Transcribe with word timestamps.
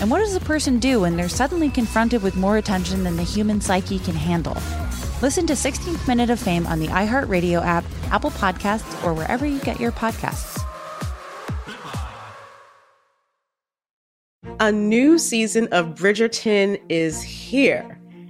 And 0.00 0.10
what 0.10 0.20
does 0.20 0.34
a 0.34 0.40
person 0.40 0.78
do 0.78 1.00
when 1.00 1.16
they're 1.16 1.28
suddenly 1.28 1.68
confronted 1.68 2.22
with 2.22 2.34
more 2.34 2.56
attention 2.56 3.04
than 3.04 3.16
the 3.16 3.22
human 3.22 3.60
psyche 3.60 3.98
can 3.98 4.14
handle? 4.14 4.56
Listen 5.20 5.46
to 5.46 5.52
16th 5.52 6.08
Minute 6.08 6.30
of 6.30 6.40
Fame 6.40 6.66
on 6.66 6.80
the 6.80 6.86
iHeartRadio 6.86 7.62
app, 7.62 7.84
Apple 8.10 8.30
Podcasts, 8.30 9.04
or 9.04 9.12
wherever 9.12 9.44
you 9.44 9.60
get 9.60 9.78
your 9.78 9.92
podcasts. 9.92 10.58
A 14.60 14.72
new 14.72 15.18
season 15.18 15.68
of 15.70 15.88
Bridgerton 15.94 16.80
is 16.88 17.22
here. 17.22 17.99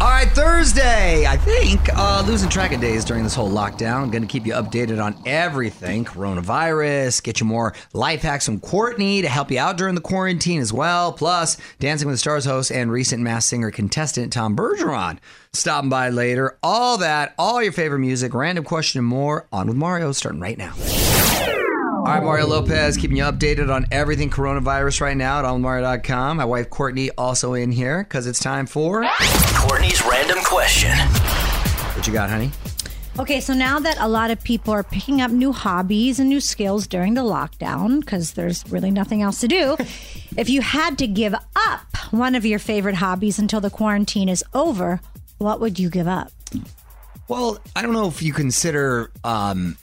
All 0.00 0.08
right, 0.08 0.30
Thursday. 0.30 1.26
I 1.26 1.36
think 1.36 1.94
uh, 1.94 2.24
losing 2.26 2.48
track 2.48 2.72
of 2.72 2.80
days 2.80 3.04
during 3.04 3.22
this 3.22 3.34
whole 3.34 3.50
lockdown. 3.50 4.10
Going 4.10 4.22
to 4.22 4.26
keep 4.26 4.46
you 4.46 4.54
updated 4.54 5.02
on 5.02 5.14
everything 5.26 6.06
coronavirus, 6.06 7.22
get 7.22 7.38
you 7.38 7.44
more 7.44 7.74
life 7.92 8.22
hacks 8.22 8.46
from 8.46 8.60
Courtney 8.60 9.20
to 9.20 9.28
help 9.28 9.50
you 9.50 9.58
out 9.58 9.76
during 9.76 9.94
the 9.94 10.00
quarantine 10.00 10.62
as 10.62 10.72
well. 10.72 11.12
Plus, 11.12 11.58
Dancing 11.80 12.06
with 12.08 12.14
the 12.14 12.18
Stars 12.18 12.46
host 12.46 12.72
and 12.72 12.90
recent 12.90 13.22
Masked 13.22 13.50
Singer 13.50 13.70
contestant 13.70 14.32
Tom 14.32 14.56
Bergeron 14.56 15.18
stopping 15.52 15.90
by 15.90 16.08
later. 16.08 16.56
All 16.62 16.96
that, 16.96 17.34
all 17.38 17.62
your 17.62 17.72
favorite 17.72 17.98
music, 17.98 18.32
random 18.32 18.64
question, 18.64 19.00
and 19.00 19.06
more. 19.06 19.48
On 19.52 19.66
with 19.66 19.76
Mario, 19.76 20.12
starting 20.12 20.40
right 20.40 20.56
now. 20.56 20.72
All 22.00 22.06
right, 22.06 22.22
Mario 22.22 22.46
Lopez, 22.46 22.96
keeping 22.96 23.18
you 23.18 23.24
updated 23.24 23.70
on 23.72 23.84
everything 23.90 24.30
coronavirus 24.30 25.02
right 25.02 25.16
now 25.16 25.38
at 25.38 25.44
onmario.com. 25.44 26.38
My 26.38 26.46
wife 26.46 26.70
Courtney 26.70 27.10
also 27.18 27.52
in 27.52 27.70
here 27.70 28.04
because 28.04 28.26
it's 28.26 28.40
time 28.40 28.64
for 28.66 29.04
Courtney's 29.54 30.02
random 30.06 30.38
question. 30.42 30.96
what 30.96 32.06
you 32.06 32.12
got, 32.14 32.30
honey? 32.30 32.52
Okay, 33.18 33.38
so 33.38 33.52
now 33.52 33.78
that 33.80 33.98
a 34.00 34.08
lot 34.08 34.30
of 34.30 34.42
people 34.42 34.72
are 34.72 34.82
picking 34.82 35.20
up 35.20 35.30
new 35.30 35.52
hobbies 35.52 36.18
and 36.18 36.30
new 36.30 36.40
skills 36.40 36.86
during 36.86 37.12
the 37.12 37.20
lockdown, 37.20 38.00
because 38.00 38.32
there's 38.32 38.64
really 38.72 38.90
nothing 38.90 39.20
else 39.20 39.38
to 39.40 39.46
do, 39.46 39.76
if 40.38 40.48
you 40.48 40.62
had 40.62 40.96
to 40.98 41.06
give 41.06 41.34
up 41.54 41.96
one 42.12 42.34
of 42.34 42.46
your 42.46 42.58
favorite 42.58 42.94
hobbies 42.94 43.38
until 43.38 43.60
the 43.60 43.70
quarantine 43.70 44.30
is 44.30 44.42
over, 44.54 45.02
what 45.36 45.60
would 45.60 45.78
you 45.78 45.90
give 45.90 46.08
up? 46.08 46.32
Well, 47.28 47.58
I 47.76 47.82
don't 47.82 47.92
know 47.92 48.08
if 48.08 48.22
you 48.22 48.32
consider 48.32 49.12
um, 49.22 49.76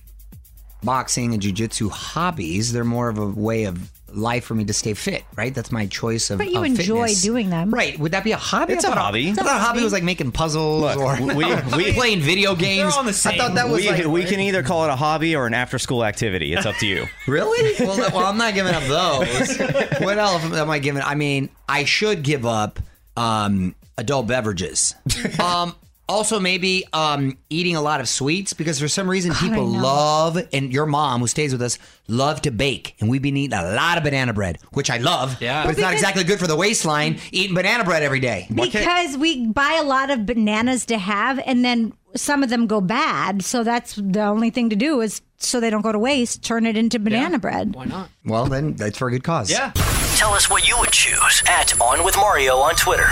boxing 0.84 1.34
and 1.34 1.42
jujitsu 1.42 1.90
hobbies. 1.92 2.72
They're 2.74 2.84
more 2.84 3.10
of 3.10 3.18
a 3.18 3.26
way 3.28 3.66
of 3.66 3.92
life 4.14 4.46
for 4.46 4.56
me 4.56 4.64
to 4.64 4.72
stay 4.74 4.94
fit, 4.94 5.24
right? 5.36 5.54
That's 5.54 5.70
my 5.72 5.86
choice 5.86 6.30
of. 6.30 6.38
But 6.38 6.50
you 6.50 6.60
of 6.60 6.66
enjoy 6.66 7.08
fitness. 7.08 7.22
doing 7.24 7.50
them. 7.50 7.72
right? 7.74 8.00
Would 8.00 8.14
that 8.14 8.24
be 8.24 8.32
a 8.32 8.38
hobby? 8.38 8.74
It's 8.74 8.86
I 8.86 8.88
a 8.88 8.92
thought- 8.94 9.02
hobby. 9.02 9.30
I 9.32 9.34
thought 9.34 9.46
a 9.48 9.60
hobby 9.60 9.84
was 9.84 9.92
like 9.92 10.04
making 10.04 10.32
puzzles 10.32 10.82
Look, 10.82 10.98
or 10.98 11.22
we- 11.36 11.46
we- 11.76 11.92
playing 11.94 12.22
video 12.22 12.56
games. 12.56 12.96
They're 12.96 13.04
the 13.04 13.12
same. 13.14 13.34
I 13.34 13.38
thought 13.38 13.56
that 13.56 13.68
was 13.70 13.82
we, 13.82 13.90
like 13.92 14.06
we 14.06 14.24
can 14.24 14.40
either 14.40 14.64
call 14.64 14.86
it 14.86 14.90
a 14.90 14.96
hobby 14.96 15.36
or 15.36 15.46
an 15.46 15.54
after 15.54 15.78
school 15.78 16.06
activity. 16.06 16.54
It's 16.54 16.66
up 16.66 16.76
to 16.78 16.88
you. 16.88 17.06
Really? 17.28 17.76
Well, 17.86 17.98
well, 18.14 18.26
I'm 18.26 18.38
not 18.38 18.54
giving 18.54 18.74
up 18.74 18.84
those. 18.84 19.58
what 20.00 20.18
else 20.18 20.44
am 20.46 20.70
I 20.70 20.80
giving? 20.80 21.02
I 21.02 21.16
mean, 21.16 21.50
I 21.68 21.84
should 21.84 22.24
give 22.24 22.46
up 22.46 22.80
um, 23.18 23.76
adult 23.98 24.28
beverages. 24.28 24.96
Um, 25.40 25.76
also, 26.10 26.40
maybe 26.40 26.86
um, 26.94 27.38
eating 27.50 27.76
a 27.76 27.82
lot 27.82 28.00
of 28.00 28.08
sweets 28.08 28.54
because 28.54 28.80
for 28.80 28.88
some 28.88 29.10
reason 29.10 29.34
people 29.34 29.66
love, 29.66 30.38
and 30.54 30.72
your 30.72 30.86
mom 30.86 31.22
who 31.22 31.28
stays 31.28 31.52
with 31.52 31.62
us 31.62 31.78
love 32.08 32.42
to 32.44 32.52
bake, 32.52 32.96
and 33.00 33.10
we've 33.10 33.22
been 33.22 33.36
eating 33.36 33.58
a 33.58 33.74
lot 33.74 33.98
of 33.98 34.04
banana 34.04 34.34
bread, 34.34 34.58
which 34.72 34.90
I 34.90 34.98
love. 34.98 35.42
Yeah. 35.42 35.64
but 35.64 35.72
it's 35.72 35.82
not 35.82 35.94
exactly 35.94 36.24
good 36.24 36.40
for 36.40 36.48
the 36.48 36.56
waistline 36.56 37.20
eating 37.32 37.56
banana 37.56 37.84
bread 37.84 38.04
every 38.04 38.20
day. 38.20 38.48
Because 38.54 39.18
we 39.18 39.48
buy 39.48 39.78
a 39.82 39.84
lot 39.84 40.10
of 40.10 40.26
bananas 40.26 40.86
to 40.88 40.98
have, 40.98 41.40
and 41.46 41.66
then 41.66 41.94
some 42.16 42.44
of 42.44 42.50
them 42.50 42.68
go 42.68 42.82
bad. 42.82 43.44
So 43.44 43.64
that's 43.64 43.96
the 43.96 44.24
only 44.24 44.50
thing 44.50 44.70
to 44.70 44.76
do 44.76 45.02
is 45.02 45.22
so 45.38 45.60
they 45.60 45.70
don't 45.70 45.82
go 45.82 45.92
to 45.92 46.00
waste, 46.00 46.44
turn 46.44 46.66
it 46.66 46.78
into 46.78 47.00
banana 47.00 47.38
bread. 47.38 47.76
Why 47.76 47.86
not? 47.86 48.10
Well, 48.26 48.46
then 48.46 48.74
that's 48.74 48.98
for 48.98 49.08
a 49.08 49.12
good 49.12 49.24
cause. 49.24 49.52
Yeah. 49.52 49.72
Tell 50.18 50.34
us 50.34 50.50
what 50.50 50.68
you 50.68 50.76
would 50.80 50.90
choose 50.90 51.44
at 51.48 51.80
On 51.80 52.04
With 52.04 52.18
Mario 52.18 52.58
on 52.58 52.74
Twitter. 52.74 53.06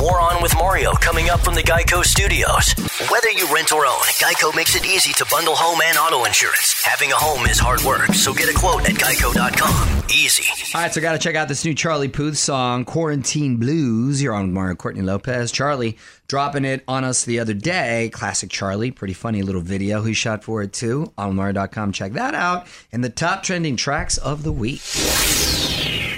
More 0.00 0.20
On 0.20 0.40
With 0.40 0.54
Mario 0.54 0.92
coming 0.92 1.28
up 1.28 1.40
from 1.40 1.56
the 1.56 1.62
Geico 1.62 2.04
Studios. 2.04 2.72
Whether 3.10 3.30
you 3.32 3.52
rent 3.52 3.72
or 3.72 3.84
own, 3.84 4.00
Geico 4.22 4.54
makes 4.54 4.76
it 4.76 4.86
easy 4.86 5.12
to 5.14 5.26
bundle 5.32 5.56
home 5.56 5.80
and 5.84 5.98
auto 5.98 6.24
insurance. 6.24 6.80
Having 6.84 7.10
a 7.10 7.16
home 7.16 7.46
is 7.46 7.58
hard 7.58 7.82
work, 7.82 8.14
so 8.14 8.32
get 8.32 8.48
a 8.48 8.56
quote 8.56 8.88
at 8.88 8.94
geico.com. 8.94 10.04
Easy. 10.08 10.44
All 10.76 10.82
right, 10.82 10.94
so 10.94 11.00
got 11.00 11.14
to 11.14 11.18
check 11.18 11.34
out 11.34 11.48
this 11.48 11.64
new 11.64 11.74
Charlie 11.74 12.06
Puth 12.06 12.38
song, 12.38 12.84
Quarantine 12.84 13.56
Blues. 13.56 14.22
You're 14.22 14.32
on 14.32 14.44
with 14.44 14.54
Mario 14.54 14.76
Courtney 14.76 15.02
Lopez. 15.02 15.50
Charlie 15.50 15.98
dropping 16.28 16.64
it 16.64 16.84
on 16.86 17.02
us 17.02 17.24
the 17.24 17.40
other 17.40 17.54
day. 17.54 18.10
Classic 18.12 18.48
Charlie. 18.48 18.92
Pretty 18.92 19.14
funny 19.14 19.42
little 19.42 19.60
video 19.60 20.04
he 20.04 20.14
shot 20.14 20.44
for 20.44 20.62
it 20.62 20.72
too. 20.72 21.12
On 21.18 21.34
Mario.com. 21.34 21.90
Check 21.90 22.12
that 22.12 22.36
out. 22.36 22.68
And 22.92 23.02
the 23.02 23.10
top 23.10 23.42
trending 23.42 23.74
tracks 23.74 24.18
of 24.18 24.44
the 24.44 24.52
week. 24.52 24.82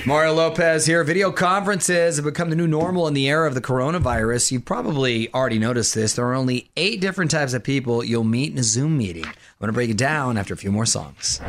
Mario 0.06 0.34
Lopez 0.34 0.86
here. 0.86 1.02
Video 1.02 1.32
conferences 1.32 2.14
have 2.14 2.24
become 2.24 2.48
the 2.48 2.54
new 2.54 2.68
normal 2.68 3.08
in 3.08 3.14
the 3.14 3.28
era 3.28 3.48
of 3.48 3.54
the 3.54 3.60
coronavirus. 3.60 4.52
You've 4.52 4.64
probably 4.64 5.34
already 5.34 5.58
noticed 5.58 5.96
this. 5.96 6.12
There 6.12 6.24
are 6.24 6.34
only 6.34 6.70
eight 6.76 7.00
different 7.00 7.32
types 7.32 7.54
of 7.54 7.64
people 7.64 8.04
you'll 8.04 8.22
meet 8.22 8.52
in 8.52 8.58
a 8.58 8.62
Zoom 8.62 8.96
meeting. 8.96 9.24
I'm 9.24 9.32
going 9.58 9.66
to 9.66 9.72
break 9.72 9.90
it 9.90 9.98
down 9.98 10.38
after 10.38 10.54
a 10.54 10.56
few 10.56 10.70
more 10.70 10.86
songs. 10.86 11.40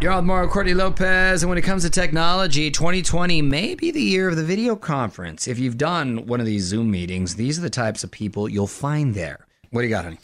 You're 0.00 0.12
on 0.12 0.24
Mario 0.24 0.48
Courtney 0.48 0.72
Lopez, 0.72 1.42
and 1.42 1.50
when 1.50 1.58
it 1.58 1.62
comes 1.62 1.82
to 1.82 1.90
technology, 1.90 2.70
2020 2.70 3.42
may 3.42 3.74
be 3.74 3.90
the 3.90 4.00
year 4.00 4.30
of 4.30 4.36
the 4.36 4.44
video 4.44 4.74
conference. 4.74 5.46
If 5.46 5.58
you've 5.58 5.76
done 5.76 6.24
one 6.26 6.40
of 6.40 6.46
these 6.46 6.64
Zoom 6.64 6.90
meetings, 6.90 7.34
these 7.34 7.58
are 7.58 7.62
the 7.62 7.68
types 7.68 8.02
of 8.02 8.10
people 8.10 8.48
you'll 8.48 8.66
find 8.66 9.14
there. 9.14 9.46
What 9.72 9.82
do 9.82 9.88
you 9.88 9.94
got, 9.94 10.04
honey? 10.04 10.18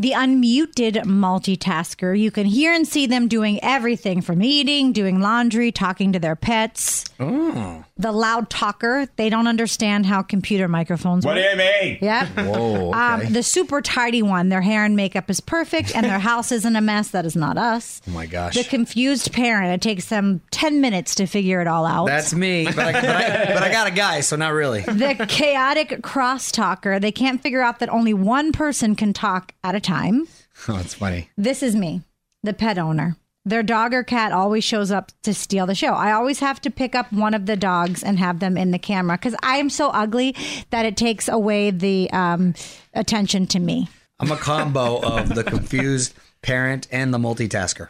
The 0.00 0.12
unmuted 0.12 1.04
multitasker. 1.04 2.18
You 2.18 2.30
can 2.30 2.46
hear 2.46 2.72
and 2.72 2.88
see 2.88 3.06
them 3.06 3.28
doing 3.28 3.62
everything 3.62 4.22
from 4.22 4.42
eating, 4.42 4.92
doing 4.92 5.20
laundry, 5.20 5.70
talking 5.72 6.12
to 6.14 6.18
their 6.18 6.36
pets. 6.36 7.04
Oh, 7.20 7.84
The 7.98 8.10
loud 8.10 8.48
talker. 8.48 9.06
They 9.16 9.28
don't 9.28 9.46
understand 9.46 10.06
how 10.06 10.22
computer 10.22 10.68
microphones 10.68 11.26
work. 11.26 11.34
What 11.36 11.42
do 11.42 11.46
you 11.46 11.54
mean? 11.56 11.98
Yep. 12.00 12.28
whoa, 12.28 12.88
okay. 12.88 12.98
Um, 13.26 13.32
the 13.34 13.42
super 13.42 13.82
tidy 13.82 14.22
one. 14.22 14.48
Their 14.48 14.62
hair 14.62 14.86
and 14.86 14.96
makeup 14.96 15.28
is 15.28 15.38
perfect, 15.40 15.94
and 15.94 16.06
their 16.06 16.18
house 16.30 16.50
isn't 16.50 16.76
a 16.76 16.80
mess. 16.80 17.10
That 17.10 17.26
is 17.26 17.36
not 17.36 17.58
us. 17.58 18.00
oh 18.08 18.12
my 18.12 18.24
gosh. 18.24 18.54
The 18.54 18.64
confused 18.64 19.34
parent. 19.34 19.70
It 19.74 19.82
takes 19.82 20.06
them 20.06 20.40
ten 20.50 20.80
minutes 20.80 21.14
to 21.16 21.26
figure 21.26 21.60
it 21.60 21.66
all 21.66 21.84
out. 21.84 22.06
That's 22.06 22.32
me, 22.32 22.64
but 22.64 22.78
I, 22.78 22.92
but, 22.92 23.04
I, 23.04 23.52
but 23.52 23.62
I 23.62 23.70
got 23.70 23.86
a 23.86 23.90
guy, 23.90 24.20
so 24.20 24.36
not 24.36 24.54
really. 24.54 24.80
the 24.80 25.26
chaotic 25.28 26.00
crosstalker. 26.00 26.98
They 26.98 27.12
can't 27.12 27.42
figure 27.42 27.60
out 27.60 27.80
that 27.80 27.90
only 27.90 28.14
one 28.14 28.52
person 28.52 28.94
can 28.96 29.12
talk 29.12 29.52
at 29.62 29.74
a 29.74 29.80
time. 29.80 29.89
Oh, 30.68 30.78
it's 30.78 30.92
funny. 30.92 31.30
This 31.38 31.62
is 31.62 31.74
me, 31.74 32.02
the 32.42 32.52
pet 32.52 32.76
owner. 32.76 33.16
Their 33.46 33.62
dog 33.62 33.94
or 33.94 34.04
cat 34.04 34.30
always 34.30 34.62
shows 34.62 34.90
up 34.90 35.10
to 35.22 35.32
steal 35.32 35.64
the 35.64 35.74
show. 35.74 35.94
I 35.94 36.12
always 36.12 36.40
have 36.40 36.60
to 36.60 36.70
pick 36.70 36.94
up 36.94 37.10
one 37.10 37.32
of 37.32 37.46
the 37.46 37.56
dogs 37.56 38.02
and 38.02 38.18
have 38.18 38.40
them 38.40 38.58
in 38.58 38.70
the 38.70 38.78
camera 38.78 39.16
because 39.16 39.34
I 39.42 39.56
am 39.56 39.70
so 39.70 39.88
ugly 39.88 40.36
that 40.68 40.84
it 40.84 40.98
takes 40.98 41.28
away 41.28 41.70
the 41.70 42.10
um, 42.10 42.52
attention 42.92 43.46
to 43.48 43.58
me. 43.58 43.88
I'm 44.18 44.30
a 44.30 44.36
combo 44.36 45.00
of 45.00 45.34
the 45.34 45.42
confused 45.44 46.12
parent 46.42 46.86
and 46.92 47.14
the 47.14 47.18
multitasker. 47.18 47.88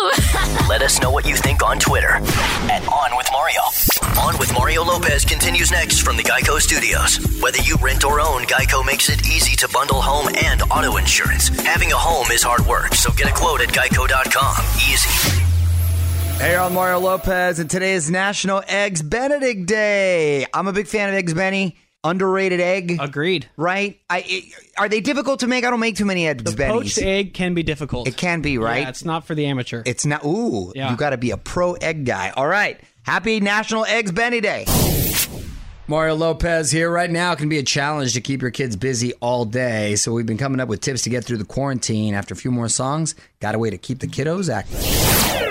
Let 0.68 0.80
us 0.80 0.98
know 1.02 1.10
what 1.10 1.26
you 1.26 1.36
think 1.36 1.62
on 1.62 1.78
Twitter 1.78 2.08
at 2.08 2.88
On 2.88 3.16
With 3.18 3.28
Mario. 3.32 3.60
On 4.18 4.38
With 4.38 4.50
Mario 4.54 4.82
Lopez 4.82 5.26
continues 5.26 5.70
next 5.70 6.00
from 6.00 6.16
the 6.16 6.22
Geico 6.22 6.58
Studios. 6.58 7.18
Whether 7.42 7.58
you 7.58 7.76
rent 7.82 8.02
or 8.04 8.18
own, 8.18 8.44
Geico 8.44 8.84
makes 8.84 9.10
it 9.10 9.26
easy 9.26 9.56
to 9.56 9.68
bundle 9.68 10.00
home 10.00 10.32
and 10.42 10.62
auto 10.70 10.96
insurance. 10.96 11.48
Having 11.48 11.92
a 11.92 11.96
home 11.96 12.30
is 12.30 12.42
hard 12.42 12.66
work, 12.66 12.94
so 12.94 13.12
get 13.12 13.28
a 13.28 13.34
quote 13.34 13.60
at 13.60 13.68
geico.com. 13.68 14.64
Easy. 14.76 15.42
Hey, 16.38 16.56
I'm 16.56 16.72
Mario 16.72 17.00
Lopez, 17.00 17.58
and 17.58 17.68
today 17.68 17.92
is 17.92 18.10
National 18.10 18.62
Eggs 18.66 19.02
Benedict 19.02 19.66
Day. 19.66 20.46
I'm 20.54 20.66
a 20.66 20.72
big 20.72 20.86
fan 20.86 21.10
of 21.10 21.14
Eggs 21.14 21.34
Benny. 21.34 21.76
Underrated 22.02 22.60
egg, 22.60 22.96
Agreed. 22.98 23.46
right? 23.58 24.00
I 24.08 24.24
it, 24.26 24.44
are 24.78 24.88
they 24.88 25.00
difficult 25.00 25.40
to 25.40 25.46
make? 25.46 25.64
I 25.66 25.70
don't 25.70 25.80
make 25.80 25.96
too 25.96 26.06
many 26.06 26.26
eggs 26.26 26.44
The 26.44 26.50
Bennies. 26.52 26.68
poached 26.70 26.98
egg 26.98 27.34
can 27.34 27.52
be 27.52 27.62
difficult. 27.62 28.08
It 28.08 28.16
can 28.16 28.40
be, 28.40 28.56
right? 28.56 28.82
Yeah, 28.82 28.88
it's 28.88 29.04
not 29.04 29.26
for 29.26 29.34
the 29.34 29.44
amateur. 29.46 29.82
It's 29.84 30.06
not. 30.06 30.24
Ooh, 30.24 30.72
Yeah. 30.74 30.90
you 30.90 30.96
got 30.96 31.10
to 31.10 31.18
be 31.18 31.30
a 31.30 31.36
pro 31.36 31.74
egg 31.74 32.06
guy. 32.06 32.30
All 32.34 32.48
right. 32.48 32.80
Happy 33.02 33.40
National 33.40 33.84
Eggs 33.84 34.12
Benny 34.12 34.40
Day. 34.40 34.64
Mario 35.88 36.14
Lopez 36.14 36.70
here. 36.70 36.90
Right 36.90 37.10
now 37.10 37.34
can 37.34 37.48
be 37.50 37.58
a 37.58 37.62
challenge 37.62 38.14
to 38.14 38.20
keep 38.22 38.40
your 38.40 38.50
kids 38.52 38.76
busy 38.76 39.12
all 39.20 39.44
day. 39.44 39.96
So 39.96 40.12
we've 40.12 40.24
been 40.26 40.38
coming 40.38 40.60
up 40.60 40.68
with 40.68 40.80
tips 40.80 41.02
to 41.02 41.10
get 41.10 41.24
through 41.24 41.38
the 41.38 41.44
quarantine. 41.44 42.14
After 42.14 42.32
a 42.32 42.36
few 42.36 42.50
more 42.50 42.68
songs, 42.68 43.14
got 43.40 43.54
a 43.54 43.58
way 43.58 43.68
to 43.70 43.76
keep 43.78 43.98
the 43.98 44.06
kiddos 44.06 44.48
active. 44.52 45.49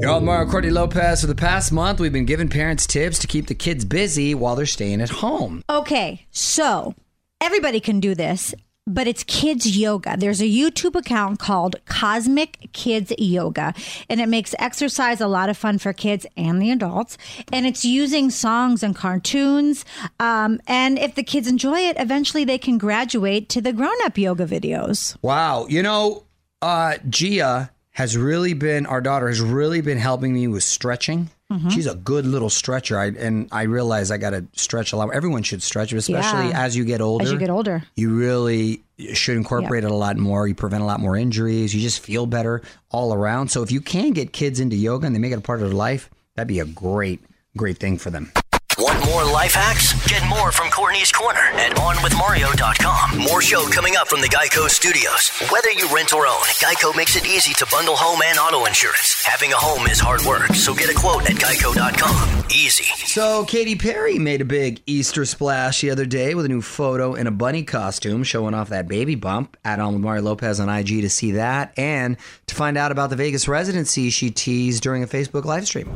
You're 0.00 0.12
on 0.12 0.24
Mario 0.24 0.50
Courtney 0.50 0.70
Lopez. 0.70 1.20
For 1.20 1.26
the 1.26 1.34
past 1.34 1.72
month, 1.72 2.00
we've 2.00 2.10
been 2.10 2.24
giving 2.24 2.48
parents 2.48 2.86
tips 2.86 3.18
to 3.18 3.26
keep 3.26 3.48
the 3.48 3.54
kids 3.54 3.84
busy 3.84 4.34
while 4.34 4.56
they're 4.56 4.64
staying 4.64 5.02
at 5.02 5.10
home. 5.10 5.62
Okay, 5.68 6.26
so 6.30 6.94
everybody 7.38 7.80
can 7.80 8.00
do 8.00 8.14
this, 8.14 8.54
but 8.86 9.06
it's 9.06 9.22
kids 9.24 9.76
yoga. 9.76 10.16
There's 10.16 10.40
a 10.40 10.46
YouTube 10.46 10.94
account 10.94 11.38
called 11.38 11.76
Cosmic 11.84 12.72
Kids 12.72 13.12
Yoga, 13.18 13.74
and 14.08 14.22
it 14.22 14.30
makes 14.30 14.54
exercise 14.58 15.20
a 15.20 15.28
lot 15.28 15.50
of 15.50 15.58
fun 15.58 15.76
for 15.76 15.92
kids 15.92 16.24
and 16.34 16.62
the 16.62 16.70
adults. 16.70 17.18
And 17.52 17.66
it's 17.66 17.84
using 17.84 18.30
songs 18.30 18.82
and 18.82 18.96
cartoons. 18.96 19.84
Um, 20.18 20.62
and 20.66 20.98
if 20.98 21.14
the 21.14 21.22
kids 21.22 21.46
enjoy 21.46 21.80
it, 21.80 21.96
eventually 21.98 22.46
they 22.46 22.56
can 22.56 22.78
graduate 22.78 23.50
to 23.50 23.60
the 23.60 23.74
grown 23.74 23.96
up 24.04 24.16
yoga 24.16 24.46
videos. 24.46 25.18
Wow. 25.20 25.66
You 25.68 25.82
know, 25.82 26.24
uh, 26.62 26.96
Gia 27.10 27.70
has 27.92 28.16
really 28.16 28.54
been, 28.54 28.86
our 28.86 29.00
daughter 29.00 29.28
has 29.28 29.40
really 29.40 29.80
been 29.80 29.98
helping 29.98 30.32
me 30.32 30.46
with 30.48 30.62
stretching. 30.62 31.28
Mm-hmm. 31.50 31.70
She's 31.70 31.88
a 31.88 31.96
good 31.96 32.24
little 32.24 32.48
stretcher. 32.50 32.96
I, 32.98 33.06
and 33.06 33.48
I 33.50 33.62
realize 33.62 34.12
I 34.12 34.18
got 34.18 34.30
to 34.30 34.46
stretch 34.52 34.92
a 34.92 34.96
lot. 34.96 35.12
Everyone 35.12 35.42
should 35.42 35.62
stretch, 35.62 35.92
especially 35.92 36.50
Yeah. 36.50 36.62
as 36.64 36.76
you 36.76 36.84
get 36.84 37.00
older. 37.00 37.24
As 37.24 37.32
you 37.32 37.38
get 37.38 37.50
older. 37.50 37.82
You 37.96 38.14
really 38.14 38.82
should 39.14 39.36
incorporate 39.36 39.82
it 39.82 39.90
a 39.90 39.94
lot 39.94 40.16
more. 40.16 40.46
You 40.46 40.54
prevent 40.54 40.82
a 40.82 40.86
lot 40.86 41.00
more 41.00 41.16
injuries. 41.16 41.74
You 41.74 41.80
just 41.80 42.00
feel 42.00 42.26
better 42.26 42.62
all 42.90 43.12
around. 43.12 43.48
So 43.48 43.62
if 43.64 43.72
you 43.72 43.80
can 43.80 44.12
get 44.12 44.32
kids 44.32 44.60
into 44.60 44.76
yoga 44.76 45.06
and 45.06 45.14
they 45.14 45.18
make 45.18 45.32
it 45.32 45.38
a 45.38 45.40
part 45.40 45.60
of 45.60 45.66
their 45.68 45.76
life, 45.76 46.08
that'd 46.36 46.46
be 46.46 46.60
a 46.60 46.64
great, 46.64 47.20
great 47.56 47.78
thing 47.78 47.98
for 47.98 48.10
them. 48.10 48.30
Want 48.80 49.04
more 49.04 49.22
life 49.24 49.52
hacks? 49.52 49.92
Get 50.08 50.26
more 50.26 50.50
from 50.50 50.70
Courtney's 50.70 51.12
Corner 51.12 51.38
at 51.52 51.72
OnWithMario.com. 51.76 53.18
More 53.18 53.42
show 53.42 53.66
coming 53.68 53.94
up 53.96 54.08
from 54.08 54.22
the 54.22 54.28
Geico 54.28 54.70
Studios. 54.70 55.28
Whether 55.52 55.70
you 55.72 55.86
rent 55.94 56.14
or 56.14 56.26
own, 56.26 56.40
Geico 56.64 56.96
makes 56.96 57.14
it 57.14 57.26
easy 57.26 57.52
to 57.54 57.66
bundle 57.70 57.94
home 57.94 58.22
and 58.24 58.38
auto 58.38 58.64
insurance. 58.64 59.22
Having 59.26 59.52
a 59.52 59.56
home 59.56 59.86
is 59.86 60.00
hard 60.00 60.22
work, 60.22 60.54
so 60.54 60.72
get 60.72 60.88
a 60.88 60.94
quote 60.94 61.28
at 61.28 61.36
Geico.com. 61.36 62.46
Easy. 62.50 62.84
So 63.04 63.44
Katy 63.44 63.76
Perry 63.76 64.18
made 64.18 64.40
a 64.40 64.46
big 64.46 64.80
Easter 64.86 65.26
splash 65.26 65.82
the 65.82 65.90
other 65.90 66.06
day 66.06 66.34
with 66.34 66.46
a 66.46 66.48
new 66.48 66.62
photo 66.62 67.12
in 67.12 67.26
a 67.26 67.30
bunny 67.30 67.64
costume 67.64 68.24
showing 68.24 68.54
off 68.54 68.70
that 68.70 68.88
baby 68.88 69.14
bump. 69.14 69.58
Add 69.62 69.80
on 69.80 69.92
with 69.92 70.02
Mario 70.02 70.22
Lopez 70.22 70.58
on 70.58 70.70
IG 70.70 71.02
to 71.02 71.10
see 71.10 71.32
that 71.32 71.74
and 71.76 72.16
to 72.46 72.54
find 72.54 72.78
out 72.78 72.92
about 72.92 73.10
the 73.10 73.16
Vegas 73.16 73.46
residency 73.46 74.08
she 74.08 74.30
teased 74.30 74.82
during 74.82 75.02
a 75.02 75.06
Facebook 75.06 75.44
live 75.44 75.66
stream. 75.66 75.94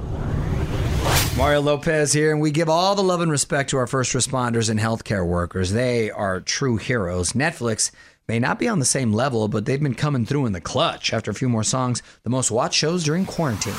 Mario 1.36 1.60
Lopez 1.60 2.12
here, 2.12 2.31
and 2.31 2.40
we 2.40 2.52
give 2.52 2.69
all 2.69 2.94
the 2.94 3.02
love 3.02 3.20
and 3.20 3.31
respect 3.31 3.70
to 3.70 3.76
our 3.76 3.88
first 3.88 4.12
responders 4.12 4.70
and 4.70 4.78
healthcare 4.78 5.26
workers. 5.26 5.72
They 5.72 6.08
are 6.12 6.40
true 6.40 6.76
heroes. 6.76 7.32
Netflix 7.32 7.90
may 8.28 8.38
not 8.38 8.60
be 8.60 8.69
on 8.69 8.78
the 8.78 8.84
same 8.84 9.12
level, 9.12 9.48
but 9.48 9.64
they've 9.64 9.82
been 9.82 9.96
coming 9.96 10.25
through 10.25 10.46
in 10.46 10.52
the 10.52 10.60
clutch 10.60 11.12
after 11.12 11.32
a 11.32 11.34
few 11.34 11.48
more 11.48 11.64
songs, 11.64 12.04
the 12.22 12.31
most 12.31 12.52
watched 12.52 12.76
shows 12.78 13.02
during 13.02 13.26
quarantine. 13.26 13.75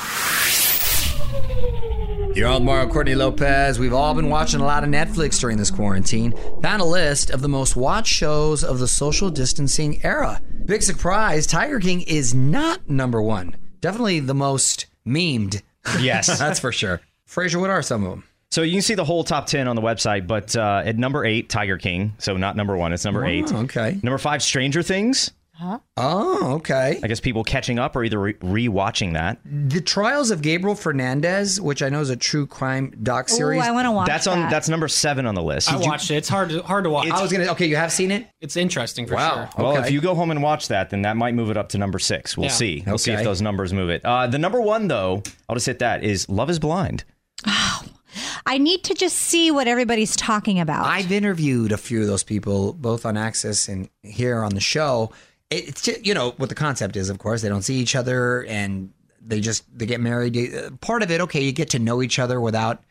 You're 2.34 2.48
on 2.48 2.66
Mario 2.66 2.92
Courtney 2.92 3.14
Lopez. 3.14 3.78
We've 3.78 3.94
all 3.94 4.12
been 4.12 4.28
watching 4.28 4.60
a 4.60 4.66
lot 4.66 4.84
of 4.84 4.90
Netflix 4.90 5.40
during 5.40 5.56
this 5.56 5.70
quarantine. 5.70 6.34
Found 6.60 6.82
a 6.82 6.84
list 6.84 7.30
of 7.30 7.40
the 7.40 7.48
most 7.48 7.74
watched 7.74 8.12
shows 8.12 8.64
of 8.64 8.78
the 8.78 8.88
social 8.88 9.30
distancing 9.30 10.04
era. 10.04 10.42
Big 10.66 10.82
surprise, 10.82 11.46
Tiger 11.46 11.80
King 11.80 12.02
is 12.02 12.34
not 12.34 12.86
number 12.90 13.22
one. 13.22 13.56
Definitely 13.80 14.20
the 14.20 14.34
most 14.34 14.84
memed. 15.06 15.62
Yes. 15.98 16.26
That's 16.38 16.60
for 16.60 16.70
sure. 16.70 17.00
Frazier, 17.26 17.58
what 17.58 17.70
are 17.70 17.82
some 17.82 18.04
of 18.04 18.10
them? 18.10 18.24
So 18.50 18.62
you 18.62 18.72
can 18.72 18.82
see 18.82 18.94
the 18.94 19.04
whole 19.04 19.24
top 19.24 19.46
10 19.46 19.68
on 19.68 19.76
the 19.76 19.82
website, 19.82 20.26
but 20.26 20.54
uh, 20.56 20.82
at 20.84 20.96
number 20.96 21.24
eight, 21.24 21.48
Tiger 21.50 21.76
King. 21.76 22.14
So 22.18 22.36
not 22.36 22.56
number 22.56 22.76
one, 22.76 22.92
it's 22.92 23.04
number 23.04 23.24
eight. 23.26 23.52
okay. 23.52 23.98
Number 24.02 24.18
five, 24.18 24.42
Stranger 24.42 24.82
Things. 24.82 25.32
Huh? 25.52 25.78
Oh, 25.96 26.52
okay. 26.56 27.00
I 27.02 27.06
guess 27.08 27.18
people 27.18 27.42
catching 27.42 27.78
up 27.78 27.96
or 27.96 28.04
either 28.04 28.20
re- 28.20 28.34
rewatching 28.34 29.14
that. 29.14 29.38
The 29.46 29.80
Trials 29.80 30.30
of 30.30 30.42
Gabriel 30.42 30.74
Fernandez, 30.76 31.58
which 31.60 31.82
I 31.82 31.88
know 31.88 32.00
is 32.00 32.10
a 32.10 32.16
true 32.16 32.46
crime 32.46 32.92
doc 33.02 33.30
series. 33.30 33.62
Oh, 33.62 33.64
I 33.66 33.70
want 33.70 33.86
to 33.86 33.90
watch 33.90 34.06
That's 34.06 34.26
on. 34.26 34.38
that. 34.40 34.50
That's 34.50 34.68
number 34.68 34.86
seven 34.86 35.24
on 35.24 35.34
the 35.34 35.42
list. 35.42 35.72
I 35.72 35.78
watched 35.78 36.10
it. 36.10 36.16
It's 36.16 36.28
hard 36.28 36.50
to 36.50 36.62
hard 36.62 36.84
to 36.84 36.90
watch. 36.90 37.08
I 37.10 37.22
was 37.22 37.32
gonna. 37.32 37.46
Okay, 37.52 37.64
you 37.66 37.76
have 37.76 37.90
seen 37.90 38.10
it. 38.10 38.26
it's 38.42 38.56
interesting 38.58 39.06
for 39.06 39.14
Wow. 39.14 39.48
sure. 39.56 39.64
Well, 39.64 39.76
Okay. 39.78 39.86
if 39.86 39.92
you 39.92 40.02
go 40.02 40.14
home 40.14 40.30
and 40.30 40.42
watch 40.42 40.68
that, 40.68 40.90
then 40.90 41.00
that 41.02 41.16
might 41.16 41.34
move 41.34 41.50
it 41.50 41.56
up 41.56 41.70
to 41.70 41.78
number 41.78 41.98
six. 41.98 42.36
We'll 42.36 42.48
Yeah. 42.48 42.52
see. 42.52 42.84
We'll 42.86 42.98
see 42.98 43.12
if 43.12 43.24
those 43.24 43.40
numbers 43.40 43.72
move 43.72 43.88
it. 43.88 44.02
Uh, 44.04 44.26
the 44.26 44.38
number 44.38 44.60
one, 44.60 44.88
though, 44.88 45.22
I'll 45.48 45.56
just 45.56 45.66
hit 45.66 45.78
that 45.78 46.04
is 46.04 46.28
Love 46.28 46.50
Is 46.50 46.58
Blind. 46.58 47.04
I 47.44 48.58
need 48.58 48.84
to 48.84 48.94
just 48.94 49.16
see 49.16 49.50
what 49.50 49.68
everybody's 49.68 50.16
talking 50.16 50.60
about. 50.60 50.86
I've 50.86 51.12
interviewed 51.12 51.72
a 51.72 51.76
few 51.76 52.00
of 52.00 52.06
those 52.06 52.22
people, 52.22 52.72
both 52.72 53.04
on 53.04 53.16
Access 53.16 53.68
and 53.68 53.88
here 54.02 54.42
on 54.42 54.54
the 54.54 54.60
show. 54.60 55.10
It's 55.50 55.82
just, 55.82 56.06
you 56.06 56.14
know 56.14 56.30
what 56.38 56.48
the 56.48 56.54
concept 56.54 56.96
is. 56.96 57.08
Of 57.10 57.18
course, 57.18 57.42
they 57.42 57.48
don't 57.48 57.62
see 57.62 57.76
each 57.76 57.94
other, 57.94 58.44
and 58.46 58.92
they 59.20 59.40
just 59.40 59.64
they 59.76 59.86
get 59.86 60.00
married. 60.00 60.36
Uh, 60.54 60.70
Part 60.80 61.02
of 61.02 61.10
it, 61.10 61.20
okay, 61.22 61.42
you 61.42 61.52
get 61.52 61.70
to 61.70 61.78
know 61.78 62.02
each 62.02 62.18
other 62.18 62.40
without 62.40 62.82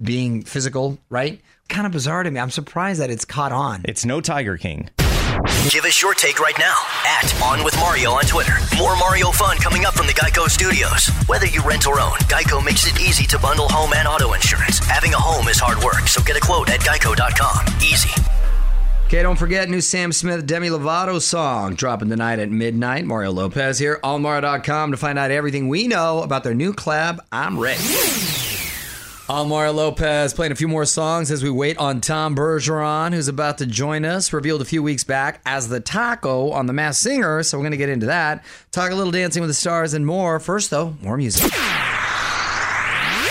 being 0.00 0.42
physical, 0.42 0.98
right? 1.10 1.40
Kind 1.68 1.86
of 1.86 1.92
bizarre 1.92 2.22
to 2.22 2.30
me. 2.30 2.40
I'm 2.40 2.50
surprised 2.50 3.00
that 3.00 3.10
it's 3.10 3.24
caught 3.24 3.52
on. 3.52 3.82
It's 3.84 4.04
no 4.04 4.20
Tiger 4.20 4.56
King. 4.58 4.90
Give 5.68 5.84
us 5.84 6.02
your 6.02 6.14
take 6.14 6.38
right 6.38 6.58
now 6.58 6.74
at 7.06 7.42
On 7.42 7.64
With 7.64 7.74
Mario 7.76 8.10
on 8.10 8.24
Twitter. 8.24 8.52
More 8.76 8.96
Mario 8.96 9.30
fun 9.30 9.56
coming 9.56 9.84
up 9.84 9.94
from 9.94 10.06
the 10.06 10.12
Geico 10.12 10.48
Studios. 10.48 11.08
Whether 11.26 11.46
you 11.46 11.62
rent 11.62 11.86
or 11.86 12.00
own, 12.00 12.18
Geico 12.28 12.62
makes 12.64 12.86
it 12.86 13.00
easy 13.00 13.24
to 13.26 13.38
bundle 13.38 13.68
home 13.68 13.92
and 13.94 14.06
auto 14.06 14.34
insurance. 14.34 14.78
Having 14.80 15.14
a 15.14 15.18
home 15.18 15.48
is 15.48 15.58
hard 15.58 15.82
work, 15.82 16.08
so 16.08 16.22
get 16.22 16.36
a 16.36 16.40
quote 16.40 16.68
at 16.68 16.80
Geico.com. 16.80 17.66
Easy. 17.82 18.10
Okay, 19.06 19.22
don't 19.22 19.36
forget 19.36 19.68
new 19.68 19.80
Sam 19.80 20.10
Smith 20.10 20.46
Demi 20.46 20.68
Lovato 20.68 21.20
song 21.20 21.74
dropping 21.74 22.08
tonight 22.08 22.38
at 22.38 22.50
midnight. 22.50 23.04
Mario 23.04 23.30
Lopez 23.30 23.78
here 23.78 24.00
on 24.02 24.22
Mario.com 24.22 24.92
to 24.92 24.96
find 24.96 25.18
out 25.18 25.30
everything 25.30 25.68
we 25.68 25.86
know 25.86 26.22
about 26.22 26.44
their 26.44 26.54
new 26.54 26.72
collab. 26.72 27.20
I'm 27.30 27.58
ready. 27.58 28.41
Mario 29.28 29.72
Lopez 29.72 30.34
playing 30.34 30.52
a 30.52 30.56
few 30.56 30.68
more 30.68 30.84
songs 30.84 31.30
as 31.30 31.42
we 31.42 31.50
wait 31.50 31.78
on 31.78 32.00
Tom 32.00 32.34
Bergeron, 32.36 33.12
who's 33.14 33.28
about 33.28 33.58
to 33.58 33.66
join 33.66 34.04
us. 34.04 34.32
Revealed 34.32 34.60
a 34.60 34.64
few 34.64 34.82
weeks 34.82 35.04
back 35.04 35.40
as 35.46 35.68
the 35.68 35.80
Taco 35.80 36.50
on 36.50 36.66
The 36.66 36.72
Masked 36.72 37.02
Singer, 37.02 37.42
so 37.42 37.56
we're 37.58 37.62
going 37.62 37.70
to 37.72 37.76
get 37.78 37.88
into 37.88 38.06
that. 38.06 38.44
Talk 38.72 38.90
a 38.90 38.94
little 38.94 39.12
Dancing 39.12 39.40
with 39.40 39.48
the 39.50 39.54
Stars 39.54 39.94
and 39.94 40.04
more. 40.06 40.38
First, 40.38 40.70
though, 40.70 40.96
more 41.00 41.16
music. 41.16 41.50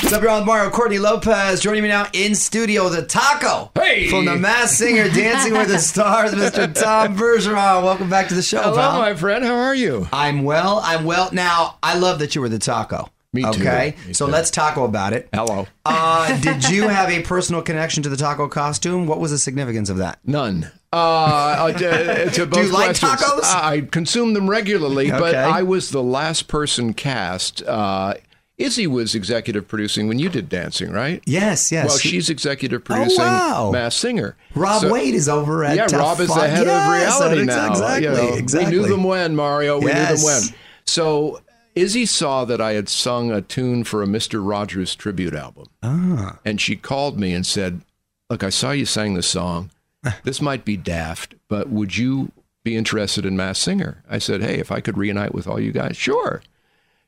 What's 0.01 0.13
up, 0.13 0.23
y'all? 0.23 0.43
Mario 0.43 0.71
Courtney 0.71 0.97
Lopez 0.97 1.59
joining 1.61 1.83
me 1.83 1.89
now 1.89 2.07
in 2.13 2.33
studio, 2.35 2.89
the 2.89 3.03
Taco. 3.03 3.69
Hey! 3.75 4.09
From 4.09 4.25
the 4.25 4.35
Masked 4.35 4.77
Singer, 4.79 5.07
Dancing 5.09 5.53
with 5.53 5.67
the 5.67 5.77
Stars, 5.79 6.31
Mr. 6.33 6.73
Tom 6.73 7.15
Bergeron. 7.15 7.83
Welcome 7.83 8.09
back 8.09 8.27
to 8.29 8.33
the 8.33 8.41
show, 8.41 8.61
Hello, 8.63 8.75
pal. 8.75 8.97
my 8.99 9.13
friend. 9.13 9.43
How 9.45 9.55
are 9.55 9.75
you? 9.75 10.07
I'm 10.11 10.43
well. 10.43 10.81
I'm 10.83 11.05
well. 11.05 11.29
Now, 11.31 11.77
I 11.83 11.97
love 11.99 12.17
that 12.19 12.33
you 12.33 12.41
were 12.41 12.49
the 12.49 12.59
Taco. 12.59 13.09
Me 13.33 13.43
too. 13.43 13.49
Okay, 13.61 13.95
Me 14.07 14.13
so 14.13 14.25
too. 14.25 14.31
let's 14.31 14.51
taco 14.51 14.83
about 14.83 15.13
it. 15.13 15.29
Hello. 15.33 15.65
Uh, 15.85 16.37
did 16.41 16.67
you 16.69 16.89
have 16.89 17.09
a 17.09 17.21
personal 17.21 17.61
connection 17.61 18.03
to 18.03 18.09
the 18.09 18.17
taco 18.17 18.49
costume? 18.49 19.07
What 19.07 19.21
was 19.21 19.31
the 19.31 19.37
significance 19.37 19.89
of 19.89 19.97
that? 19.97 20.19
None. 20.25 20.69
Uh, 20.91 20.95
uh, 20.97 21.71
to, 21.71 22.29
to 22.33 22.45
both 22.45 22.65
you 22.65 22.71
like 22.73 22.99
questions. 22.99 23.11
tacos? 23.21 23.43
I 23.55 23.87
consume 23.89 24.33
them 24.33 24.49
regularly, 24.49 25.09
but 25.11 25.33
I 25.33 25.63
was 25.63 25.91
the 25.91 26.03
last 26.03 26.49
person 26.49 26.93
cast. 26.93 27.63
Uh, 27.63 28.15
Izzy 28.57 28.85
was 28.85 29.15
executive 29.15 29.65
producing 29.65 30.09
when 30.09 30.19
you 30.19 30.27
did 30.27 30.49
dancing, 30.49 30.91
right? 30.91 31.23
Yes, 31.25 31.71
yes. 31.71 31.87
Well, 31.87 31.97
she's 31.97 32.29
executive 32.29 32.83
producing 32.83 33.23
wow. 33.23 33.71
Masked 33.71 34.01
Singer. 34.01 34.35
Rob 34.55 34.81
So- 34.81 34.91
Wade 34.91 35.15
is 35.15 35.29
over 35.29 35.63
at 35.63 35.77
yeah, 35.77 35.87
Tough 35.87 35.99
Rob 36.01 36.19
is 36.19 36.27
the 36.27 36.47
head 36.49 36.67
Yes, 36.67 37.15
of 37.21 37.31
reality 37.31 37.45
now. 37.45 37.69
Exactly, 37.71 38.03
You 38.03 38.11
know, 38.11 38.33
exactly. 38.35 38.75
We 38.77 38.81
knew 38.83 38.87
them 38.89 39.03
when 39.05 39.35
Mario. 39.37 39.79
We 39.79 39.85
knew 39.85 39.93
them 39.93 40.21
when. 40.21 40.41
So 40.85 41.39
Izzy 41.75 42.05
saw 42.05 42.45
that 42.45 42.59
I 42.61 42.73
had 42.73 42.89
sung 42.89 43.31
a 43.31 43.41
tune 43.41 43.83
for 43.83 44.03
a 44.03 44.07
Mr. 44.07 44.45
Rogers 44.47 44.95
tribute 44.95 45.33
album. 45.33 45.67
Ah. 45.81 46.39
And 46.45 46.59
she 46.59 46.75
called 46.75 47.19
me 47.19 47.33
and 47.33 47.45
said, 47.45 47.81
Look, 48.29 48.43
I 48.43 48.49
saw 48.49 48.71
you 48.71 48.85
sang 48.85 49.13
the 49.13 49.23
song. 49.23 49.71
This 50.23 50.41
might 50.41 50.65
be 50.65 50.77
daft, 50.77 51.35
but 51.47 51.69
would 51.69 51.95
you 51.95 52.31
be 52.63 52.75
interested 52.75 53.23
in 53.25 53.37
Masked 53.37 53.63
Singer? 53.63 54.03
I 54.09 54.17
said, 54.17 54.41
Hey, 54.41 54.55
if 54.57 54.71
I 54.71 54.79
could 54.81 54.97
reunite 54.97 55.33
with 55.35 55.47
all 55.47 55.59
you 55.59 55.71
guys, 55.71 55.95
sure. 55.95 56.41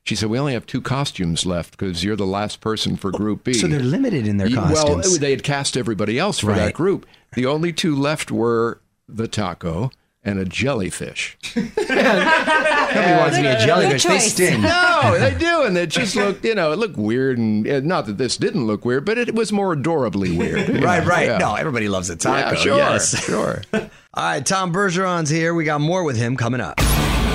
She 0.04 0.14
said, 0.14 0.28
We 0.30 0.38
only 0.38 0.52
have 0.52 0.64
two 0.66 0.80
costumes 0.80 1.44
left 1.44 1.72
because 1.76 2.04
you're 2.04 2.14
the 2.14 2.24
last 2.26 2.60
person 2.60 2.96
for 2.96 3.10
Group 3.10 3.42
B. 3.44 3.54
So 3.54 3.66
they're 3.66 3.80
limited 3.80 4.26
in 4.28 4.36
their 4.36 4.48
costumes. 4.50 5.08
Well, 5.08 5.18
they 5.18 5.30
had 5.32 5.42
cast 5.42 5.76
everybody 5.76 6.18
else 6.18 6.38
for 6.38 6.48
Right. 6.48 6.56
that 6.58 6.74
group. 6.74 7.04
The 7.34 7.46
only 7.46 7.72
two 7.72 7.96
left 7.96 8.30
were 8.30 8.80
the 9.08 9.26
taco 9.28 9.90
and 10.24 10.38
a 10.38 10.44
jellyfish. 10.44 11.36
Nobody 11.56 11.72
wants 11.84 13.36
to 13.36 13.42
be 13.42 13.48
a 13.48 13.58
jellyfish. 13.58 14.04
They 14.04 14.18
sting. 14.18 14.62
No, 14.62 15.16
they 15.18 15.36
do, 15.38 15.62
and 15.62 15.76
it 15.76 15.90
just 15.90 16.16
looked, 16.16 16.44
you 16.44 16.54
know, 16.54 16.72
it 16.72 16.78
looked 16.78 16.96
weird, 16.96 17.38
and 17.38 17.68
uh, 17.68 17.80
not 17.80 18.06
that 18.06 18.18
this 18.18 18.36
didn't 18.36 18.66
look 18.66 18.84
weird, 18.84 19.04
but 19.04 19.18
it 19.18 19.34
was 19.34 19.52
more 19.52 19.72
adorably 19.72 20.36
weird. 20.36 20.68
Right, 20.68 21.02
know, 21.02 21.08
right. 21.08 21.26
yeah. 21.26 21.38
No, 21.38 21.54
everybody 21.54 21.88
loves 21.88 22.10
a 22.10 22.16
taco. 22.16 22.50
Yeah, 22.50 22.62
sure, 22.62 22.76
yes. 22.76 23.24
sure. 23.24 23.62
All 23.72 23.90
right, 24.14 24.44
Tom 24.44 24.72
Bergeron's 24.72 25.30
here. 25.30 25.54
We 25.54 25.64
got 25.64 25.80
more 25.80 26.04
with 26.04 26.16
him 26.16 26.36
coming 26.36 26.60
up. 26.60 26.80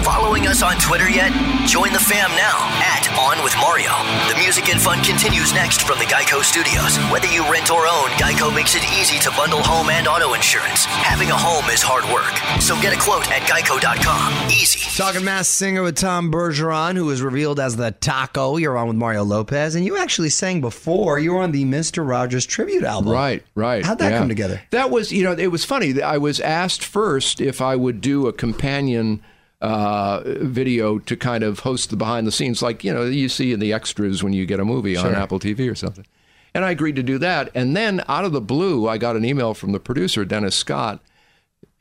Following 0.09 0.47
us 0.47 0.63
on 0.63 0.75
Twitter 0.79 1.07
yet? 1.07 1.31
Join 1.67 1.93
the 1.93 1.99
fam 1.99 2.31
now 2.31 2.65
at 2.81 3.05
On 3.13 3.43
With 3.43 3.55
Mario. 3.57 3.93
The 4.27 4.35
music 4.41 4.67
and 4.69 4.81
fun 4.81 5.03
continues 5.03 5.53
next 5.53 5.83
from 5.83 5.99
the 5.99 6.05
Geico 6.05 6.41
Studios. 6.41 6.97
Whether 7.11 7.27
you 7.27 7.43
rent 7.43 7.69
or 7.69 7.85
own, 7.85 8.09
Geico 8.17 8.53
makes 8.53 8.73
it 8.73 8.81
easy 8.99 9.19
to 9.19 9.29
bundle 9.37 9.61
home 9.61 9.91
and 9.91 10.07
auto 10.07 10.33
insurance. 10.33 10.85
Having 10.85 11.29
a 11.29 11.37
home 11.37 11.69
is 11.69 11.83
hard 11.83 12.03
work, 12.11 12.33
so 12.59 12.73
get 12.81 12.91
a 12.91 12.99
quote 12.99 13.29
at 13.29 13.43
geico.com. 13.43 14.49
Easy. 14.49 14.79
Talking 14.97 15.23
Masked 15.23 15.53
Singer 15.53 15.83
with 15.83 15.95
Tom 15.95 16.31
Bergeron, 16.31 16.95
who 16.95 17.05
was 17.05 17.21
revealed 17.21 17.59
as 17.59 17.75
the 17.75 17.91
Taco. 17.91 18.57
You're 18.57 18.79
on 18.79 18.87
with 18.87 18.97
Mario 18.97 19.23
Lopez, 19.23 19.75
and 19.75 19.85
you 19.85 19.95
actually 19.95 20.31
sang 20.31 20.59
before. 20.59 21.19
You 21.19 21.33
were 21.33 21.41
on 21.41 21.51
the 21.51 21.65
Mr. 21.65 22.07
Rogers 22.07 22.47
tribute 22.47 22.83
album. 22.83 23.13
Right, 23.13 23.43
right. 23.53 23.85
How'd 23.85 23.99
that 23.99 24.13
yeah. 24.13 24.17
come 24.17 24.27
together? 24.27 24.59
That 24.71 24.89
was, 24.89 25.11
you 25.11 25.23
know, 25.23 25.33
it 25.33 25.51
was 25.51 25.65
funny. 25.65 26.01
I 26.01 26.17
was 26.17 26.39
asked 26.39 26.83
first 26.83 27.39
if 27.39 27.61
I 27.61 27.75
would 27.75 28.01
do 28.01 28.25
a 28.25 28.33
companion 28.33 29.21
uh, 29.61 30.21
video 30.25 30.99
to 30.99 31.17
kind 31.17 31.43
of 31.43 31.59
host 31.59 31.89
the 31.89 31.97
behind 31.97 32.25
the 32.25 32.31
scenes, 32.31 32.61
like, 32.61 32.83
you 32.83 32.93
know, 32.93 33.03
you 33.03 33.29
see 33.29 33.51
in 33.51 33.59
the 33.59 33.73
extras 33.73 34.23
when 34.23 34.33
you 34.33 34.45
get 34.45 34.59
a 34.59 34.65
movie 34.65 34.95
on 34.95 35.13
Apple 35.15 35.39
TV 35.39 35.69
or 35.69 35.75
something. 35.75 36.05
And 36.53 36.65
I 36.65 36.71
agreed 36.71 36.95
to 36.95 37.03
do 37.03 37.17
that. 37.19 37.51
And 37.53 37.75
then 37.75 38.03
out 38.07 38.25
of 38.25 38.31
the 38.31 38.41
blue, 38.41 38.87
I 38.87 38.97
got 38.97 39.15
an 39.15 39.25
email 39.25 39.53
from 39.53 39.71
the 39.71 39.79
producer, 39.79 40.25
Dennis 40.25 40.55
Scott, 40.55 41.01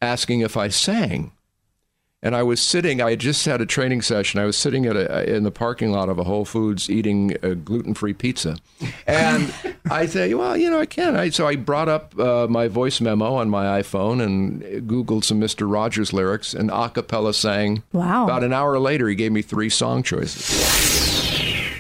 asking 0.03 0.41
if 0.41 0.57
I 0.57 0.69
sang. 0.69 1.33
And 2.21 2.35
I 2.35 2.43
was 2.43 2.61
sitting, 2.61 3.01
I 3.01 3.11
had 3.11 3.21
just 3.21 3.45
had 3.47 3.61
a 3.61 3.67
training 3.67 4.03
session. 4.03 4.41
I 4.41 4.45
was 4.45 4.57
sitting 4.57 4.87
at 4.87 4.97
a, 4.97 5.33
in 5.37 5.45
the 5.45 5.53
parking 5.53 5.93
lot 5.93 6.09
of 6.09 6.19
a 6.19 6.25
Whole 6.25 6.45
Foods 6.45 6.91
eating 6.91 7.37
a 7.45 7.55
gluten 7.55 7.95
free 7.95 8.13
pizza. 8.13 8.57
And 9.07 9.55
I 9.91 10.07
say, 10.07 10.35
well, 10.35 10.57
you 10.57 10.69
know, 10.69 10.81
I 10.81 10.87
can. 10.87 11.15
I, 11.15 11.31
so 11.31 11.47
I 11.47 11.55
brought 11.55 11.89
up 11.89 12.19
uh, 12.19 12.49
my 12.49 12.67
voice 12.67 13.01
memo 13.01 13.35
on 13.35 13.49
my 13.49 13.81
iPhone 13.81 14.21
and 14.21 14.63
Googled 14.89 15.23
some 15.23 15.41
Mr. 15.41 15.73
Rogers 15.73 16.13
lyrics 16.13 16.55
and 16.55 16.73
a 16.73 16.91
cappella 16.91 17.33
sang. 17.33 17.85
Wow. 17.93 18.25
About 18.25 18.43
an 18.43 18.53
hour 18.53 18.81
later, 18.81 19.09
he 19.09 19.15
gave 19.15 19.31
me 19.31 19.43
three 19.43 19.71
song 19.71 20.03
choices. 20.03 20.45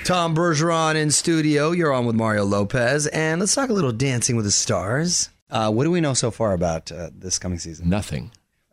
Tom 0.04 0.36
Bergeron 0.36 0.94
in 0.94 1.10
studio. 1.10 1.72
You're 1.72 1.92
on 1.92 2.06
with 2.06 2.14
Mario 2.16 2.44
Lopez, 2.44 3.08
and 3.08 3.40
let's 3.40 3.54
talk 3.54 3.68
a 3.68 3.74
little 3.74 3.92
Dancing 3.92 4.36
with 4.36 4.44
the 4.46 4.50
Stars. 4.50 5.30
Uh, 5.50 5.70
what 5.70 5.84
do 5.84 5.90
we 5.90 6.00
know 6.00 6.14
so 6.14 6.30
far 6.30 6.52
about 6.52 6.92
uh, 6.92 7.10
this 7.12 7.38
coming 7.38 7.58
season? 7.58 7.88
Nothing. 7.90 8.30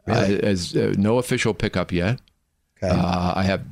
Really? 0.08 0.38
Uh, 0.42 0.46
as, 0.46 0.76
uh, 0.76 0.94
no 0.98 1.18
official 1.18 1.54
pickup 1.54 1.92
yet. 1.92 2.20
Okay. 2.84 2.94
Uh, 2.94 3.34
I 3.36 3.44
have. 3.44 3.64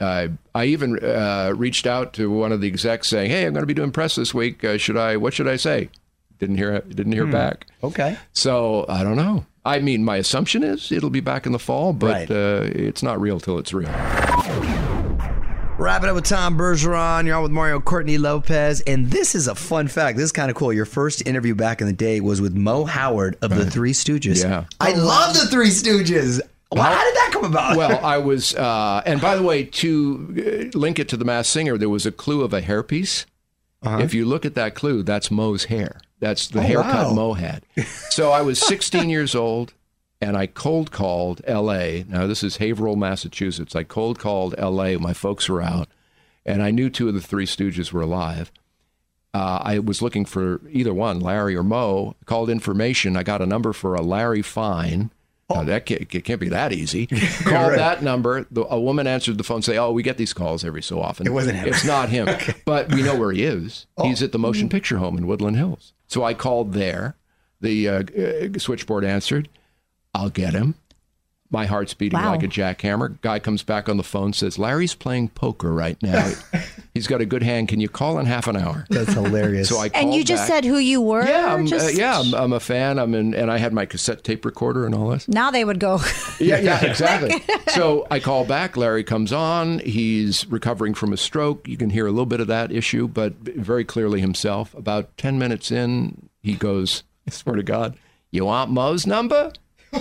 I, 0.00 0.30
I 0.54 0.64
even 0.66 0.98
uh, 1.04 1.52
reached 1.56 1.86
out 1.86 2.12
to 2.14 2.30
one 2.30 2.52
of 2.52 2.60
the 2.60 2.68
execs 2.68 3.08
saying, 3.08 3.30
"Hey, 3.30 3.44
I'm 3.46 3.52
going 3.52 3.62
to 3.62 3.66
be 3.66 3.74
doing 3.74 3.90
press 3.90 4.14
this 4.14 4.32
week. 4.32 4.64
Uh, 4.64 4.78
should 4.78 4.96
I? 4.96 5.16
What 5.16 5.34
should 5.34 5.48
I 5.48 5.56
say?" 5.56 5.90
Didn't 6.38 6.56
hear. 6.56 6.80
Didn't 6.80 7.12
hear 7.12 7.26
back. 7.26 7.66
Okay. 7.82 8.16
So 8.32 8.86
I 8.88 9.02
don't 9.02 9.16
know. 9.16 9.44
I 9.64 9.80
mean, 9.80 10.04
my 10.04 10.16
assumption 10.16 10.62
is 10.62 10.92
it'll 10.92 11.10
be 11.10 11.20
back 11.20 11.46
in 11.46 11.52
the 11.52 11.58
fall, 11.58 11.92
but 11.92 12.28
Right. 12.28 12.30
uh, 12.30 12.62
it's 12.66 13.02
not 13.02 13.20
real 13.20 13.40
till 13.40 13.58
it's 13.58 13.72
real. 13.72 13.90
Wrap 15.76 16.04
it 16.04 16.08
up 16.08 16.14
with 16.14 16.24
Tom 16.24 16.56
Bergeron. 16.56 17.26
You're 17.26 17.34
on 17.34 17.42
with 17.42 17.50
Mario 17.50 17.80
Courtney 17.80 18.16
Lopez. 18.16 18.80
And 18.82 19.10
this 19.10 19.34
is 19.34 19.48
a 19.48 19.56
fun 19.56 19.88
fact. 19.88 20.16
This 20.16 20.26
is 20.26 20.32
kind 20.32 20.48
of 20.48 20.56
cool. 20.56 20.72
Your 20.72 20.84
first 20.84 21.26
interview 21.26 21.54
back 21.56 21.80
in 21.80 21.88
the 21.88 21.92
day 21.92 22.20
was 22.20 22.40
with 22.40 22.54
Moe 22.54 22.84
Howard 22.84 23.36
of 23.42 23.50
the 23.54 23.68
Three 23.68 23.92
Stooges. 23.92 24.42
Yeah. 24.44 24.64
I 24.80 24.92
love 24.92 25.34
the 25.34 25.46
Three 25.46 25.68
Stooges. 25.70 26.40
Wow, 26.70 26.82
how 26.84 27.04
did 27.04 27.14
that 27.16 27.30
come 27.32 27.44
about? 27.44 27.76
well, 27.76 28.04
I 28.04 28.18
was, 28.18 28.54
uh, 28.54 29.02
and 29.04 29.20
by 29.20 29.34
the 29.36 29.42
way, 29.42 29.64
to 29.64 30.70
uh, 30.74 30.78
link 30.78 30.98
it 30.98 31.08
to 31.10 31.16
the 31.16 31.24
Masked 31.24 31.52
Singer, 31.52 31.76
there 31.76 31.88
was 31.88 32.06
a 32.06 32.12
clue 32.12 32.42
of 32.42 32.52
a 32.52 32.62
hairpiece. 32.62 33.26
If 33.86 34.14
you 34.14 34.24
look 34.24 34.46
at 34.46 34.54
that 34.54 34.74
clue, 34.74 35.02
that's 35.02 35.30
Moe's 35.30 35.64
hair. 35.64 36.00
That's 36.18 36.48
the 36.48 36.60
Uh-huh. 36.60 36.66
Oh, 36.66 36.68
haircut 36.82 37.06
wow. 37.08 37.12
Moe 37.14 37.32
had. 37.34 37.64
So 38.10 38.30
I 38.32 38.40
was 38.40 38.58
16 38.58 39.10
years 39.10 39.34
old, 39.34 39.74
and 40.20 40.36
I 40.36 40.46
cold 40.46 40.90
called 40.90 41.40
L.A. 41.46 42.04
Now 42.08 42.26
this 42.26 42.42
is 42.42 42.58
Haverhill, 42.58 42.96
Massachusetts. 42.96 43.76
I 43.76 43.84
cold 43.84 44.18
called 44.18 44.54
L.A. 44.58 44.96
My 44.96 45.12
folks 45.12 45.48
were 45.48 45.62
out, 45.62 45.88
and 46.44 46.62
I 46.62 46.70
knew 46.70 46.90
two 46.90 47.08
of 47.08 47.14
the 47.14 47.20
Three 47.20 47.46
Stooges 47.46 47.92
were 47.92 48.02
alive. 48.02 48.50
Uh, 49.32 49.58
I 49.62 49.78
was 49.80 50.00
looking 50.00 50.24
for 50.24 50.60
either 50.70 50.94
one, 50.94 51.18
Larry 51.18 51.56
or 51.56 51.64
Moe. 51.64 52.14
Called 52.24 52.48
information. 52.48 53.16
I 53.16 53.24
got 53.24 53.42
a 53.42 53.46
number 53.46 53.72
for 53.72 53.96
a 53.96 54.00
Larry 54.00 54.42
Fine. 54.42 55.10
Now, 55.50 55.62
that 55.64 55.86
can't, 55.86 56.02
it 56.14 56.24
can't 56.24 56.40
be 56.40 56.48
that 56.48 56.72
easy. 56.72 57.06
Called 57.44 57.74
that 57.74 58.02
number. 58.02 58.46
The, 58.50 58.64
a 58.64 58.80
woman 58.80 59.06
answered 59.06 59.36
the 59.36 59.44
phone. 59.44 59.60
Say, 59.60 59.76
"Oh, 59.76 59.92
we 59.92 60.02
get 60.02 60.16
these 60.16 60.32
calls 60.32 60.64
every 60.64 60.82
so 60.82 61.00
often. 61.00 61.26
It 61.26 61.30
wasn't 61.30 61.58
him. 61.58 61.68
It's 61.68 61.84
not 61.84 62.08
him, 62.08 62.28
but 62.64 62.92
we 62.92 63.02
know 63.02 63.16
where 63.18 63.30
he 63.30 63.44
is. 63.44 63.86
He's 64.02 64.22
at 64.22 64.32
the 64.32 64.38
Motion 64.38 64.68
Picture 64.68 64.98
Home 64.98 65.18
in 65.18 65.26
Woodland 65.26 65.56
Hills. 65.56 65.92
So 66.06 66.24
I 66.24 66.32
called 66.34 66.72
there. 66.72 67.16
The 67.60 67.88
uh, 67.88 68.02
uh, 68.02 68.58
switchboard 68.58 69.04
answered. 69.04 69.48
I'll 70.14 70.30
get 70.30 70.54
him. 70.54 70.74
My 71.50 71.66
heart's 71.66 71.94
beating 71.94 72.18
Wow. 72.18 72.30
like 72.30 72.42
a 72.42 72.48
jackhammer. 72.48 73.20
Guy 73.20 73.38
comes 73.38 73.62
back 73.62 73.88
on 73.88 73.96
the 73.96 74.02
phone, 74.02 74.32
says, 74.32 74.58
Larry's 74.58 74.94
playing 74.94 75.28
poker 75.28 75.72
right 75.72 75.96
now. 76.02 76.32
He's 76.94 77.06
got 77.06 77.20
a 77.20 77.26
good 77.26 77.44
hand. 77.44 77.68
Can 77.68 77.80
you 77.80 77.88
call 77.88 78.18
in 78.18 78.26
half 78.26 78.48
an 78.48 78.56
hour? 78.56 78.86
That's 78.88 79.12
hilarious. 79.12 79.68
So 79.68 79.78
I 79.78 79.88
And 79.94 80.12
you 80.14 80.24
just 80.24 80.42
back. 80.42 80.48
said 80.48 80.64
who 80.64 80.78
you 80.78 81.00
were? 81.00 81.24
Yeah, 81.24 81.54
I'm, 81.54 81.66
uh, 81.72 81.88
yeah, 81.92 82.18
I'm, 82.18 82.34
I'm 82.34 82.52
a 82.52 82.58
fan. 82.60 82.98
I'm 82.98 83.14
in, 83.14 83.34
and 83.34 83.52
I 83.52 83.58
had 83.58 83.72
my 83.72 83.86
cassette 83.86 84.24
tape 84.24 84.44
recorder 84.44 84.84
and 84.86 84.94
all 84.96 85.10
this. 85.10 85.28
Now 85.28 85.50
they 85.52 85.64
would 85.64 85.78
go. 85.78 86.00
Yeah, 86.40 86.58
yeah, 86.58 86.84
exactly. 86.90 87.40
so 87.68 88.06
I 88.10 88.18
call 88.18 88.44
back. 88.44 88.76
Larry 88.76 89.04
comes 89.04 89.32
on. 89.32 89.78
He's 89.80 90.46
recovering 90.48 90.94
from 90.94 91.12
a 91.12 91.16
stroke. 91.16 91.68
You 91.68 91.76
can 91.76 91.90
hear 91.90 92.06
a 92.06 92.10
little 92.10 92.26
bit 92.26 92.40
of 92.40 92.46
that 92.48 92.72
issue, 92.72 93.06
but 93.06 93.34
very 93.34 93.84
clearly 93.84 94.20
himself. 94.20 94.74
About 94.74 95.16
10 95.18 95.38
minutes 95.38 95.70
in, 95.70 96.30
he 96.42 96.54
goes, 96.54 97.04
I 97.28 97.30
swear 97.30 97.54
to 97.56 97.62
God, 97.62 97.96
you 98.32 98.44
want 98.46 98.70
Moe's 98.72 99.06
number? 99.06 99.52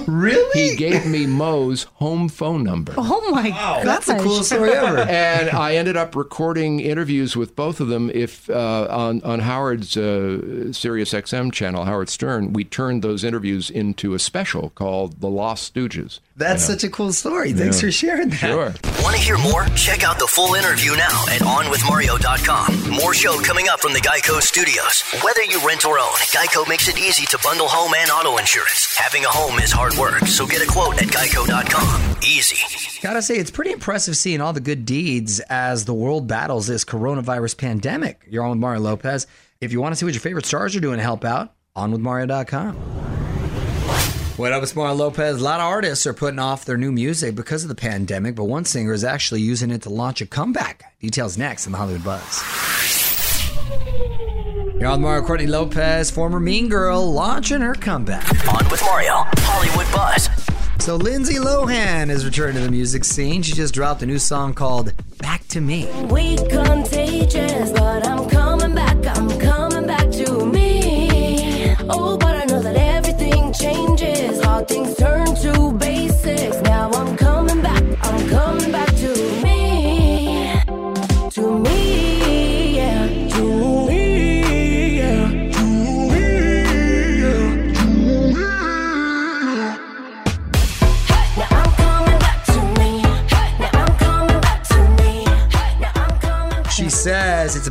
Really? 0.08 0.70
He 0.70 0.76
gave 0.76 1.06
me 1.06 1.26
Moe's 1.26 1.84
home 1.96 2.30
phone 2.30 2.64
number. 2.64 2.94
oh 2.98 3.32
my 3.32 3.50
god. 3.50 3.86
That's 3.86 4.08
the 4.08 4.16
coolest 4.18 4.50
story 4.50 4.72
ever. 4.72 5.00
and 5.00 5.50
I 5.50 5.76
ended 5.76 5.98
up 5.98 6.16
recording 6.16 6.80
interviews 6.80 7.36
with 7.38 7.56
both 7.56 7.80
of 7.80 7.88
them. 7.88 8.10
If 8.14 8.50
uh, 8.50 8.88
on 8.90 9.22
on 9.24 9.40
Howard's 9.42 9.96
uh, 9.98 10.72
Sirius 10.74 11.14
XM 11.14 11.52
channel, 11.52 11.86
Howard 11.86 12.10
Stern, 12.10 12.54
we 12.54 12.64
turned 12.64 13.02
those 13.02 13.24
interviews 13.24 13.70
into 13.70 14.14
a 14.14 14.20
special 14.20 14.70
called 14.72 15.22
"The 15.22 15.30
Lost 15.30 15.74
Stooges." 15.74 16.20
That's 16.36 16.64
such 16.64 16.84
a 16.84 16.90
cool 16.90 17.14
story. 17.14 17.54
Thanks 17.54 17.80
for 17.80 17.92
sharing 17.92 18.30
that. 18.30 18.38
Sure. 18.38 18.74
Want 19.04 19.16
to 19.16 19.22
hear 19.22 19.38
more? 19.38 19.66
Check 19.76 20.04
out 20.04 20.18
the 20.18 20.26
full 20.26 20.56
interview 20.56 20.96
now 20.96 21.26
at 21.30 21.42
OnWithMario.com. 21.42 22.92
More 22.92 23.14
show 23.14 23.40
coming 23.42 23.68
up 23.70 23.80
from 23.80 23.94
the 23.94 24.00
Geico 24.00 24.42
Studios. 24.42 25.04
Whether 25.24 25.44
you 25.44 25.66
rent 25.68 25.86
or 25.86 26.00
own, 26.00 26.14
Geico 26.34 26.68
makes 26.68 26.88
it 26.88 26.98
easy 26.98 27.26
to 27.28 27.40
bundle 27.44 27.68
home 27.68 27.94
and 27.96 28.10
auto 28.10 28.38
insurance. 28.38 28.96
Having 28.98 29.26
a 29.26 29.30
home 29.30 29.60
is 29.60 29.72
hard 29.72 29.94
work, 29.96 30.26
so 30.26 30.48
get 30.48 30.62
a 30.62 30.72
quote 30.72 31.00
at 31.02 31.10
Geico.com. 31.10 32.16
Easy. 32.24 32.58
Gotta 33.02 33.22
say, 33.22 33.36
it's 33.36 33.52
pretty 33.52 33.72
impressive 33.72 34.18
seeing 34.18 34.42
all 34.42 34.54
the 34.54 34.62
good 34.62 34.86
deeds 34.86 35.40
as 35.50 35.86
the 35.86 35.94
world 35.94 36.28
battles 36.28 36.66
this 36.66 36.84
coronavirus 36.84 37.58
pandemic. 37.58 38.26
You're 38.28 38.44
on 38.44 38.50
with 38.52 38.60
Mario 38.60 38.82
Lopez. 38.82 39.28
If 39.62 39.72
you 39.72 39.82
want 39.82 39.94
to 39.94 39.98
see 39.98 40.06
what 40.06 40.16
your 40.16 40.22
favorite 40.22 40.46
stars 40.46 40.76
are 40.76 40.80
doing 40.80 40.98
to 40.98 41.04
help 41.04 41.24
out, 41.24 41.54
onwithmario.com. 41.76 43.23
What 44.36 44.52
up, 44.52 44.64
it's 44.64 44.76
Mario 44.76 44.96
Lopez. 44.96 45.40
A 45.40 45.44
lot 45.44 45.60
of 45.60 45.68
artists 45.68 46.08
are 46.08 46.14
putting 46.14 46.40
off 46.40 46.66
their 46.66 46.76
new 46.76 46.92
music 46.92 47.36
because 47.36 47.62
of 47.62 47.70
the 47.70 47.76
pandemic, 47.76 48.34
but 48.34 48.46
one 48.46 48.66
singer 48.66 48.92
is 48.92 49.04
actually 49.04 49.42
using 49.42 49.70
it 49.70 49.84
to 49.84 49.92
launch 49.92 50.22
a 50.22 50.26
comeback. 50.26 51.00
Details 51.00 51.38
next 51.38 51.68
in 51.68 51.72
the 51.72 51.78
Hollywood 51.78 52.04
Buzz. 52.04 52.42
You're 54.80 54.88
on 54.88 54.94
with 54.94 55.02
Mario 55.02 55.24
Courtney 55.24 55.46
Lopez, 55.46 56.10
former 56.10 56.40
Mean 56.40 56.68
Girl, 56.68 57.14
launching 57.14 57.62
her 57.62 57.76
comeback. 57.76 58.28
On 58.52 58.68
with 58.72 58.82
Mario, 58.82 59.24
Hollywood 59.38 59.94
Buzz. 59.94 60.30
So 60.80 60.96
Lindsay 60.96 61.36
Lohan 61.36 62.10
is 62.10 62.26
returning 62.26 62.56
to 62.56 62.62
the 62.62 62.72
music 62.72 63.04
scene. 63.04 63.44
She 63.44 63.54
just 63.54 63.76
dropped 63.76 64.02
a 64.02 64.08
new 64.08 64.18
song 64.18 64.56
called 64.56 64.94
Back 65.20 65.48
to 65.50 65.62
Me. 65.62 65.88
We 66.10 66.38
contagious, 66.38 67.70
but 67.72 68.08
I'm 68.08 68.28
coming 68.32 68.74
back. 68.74 68.83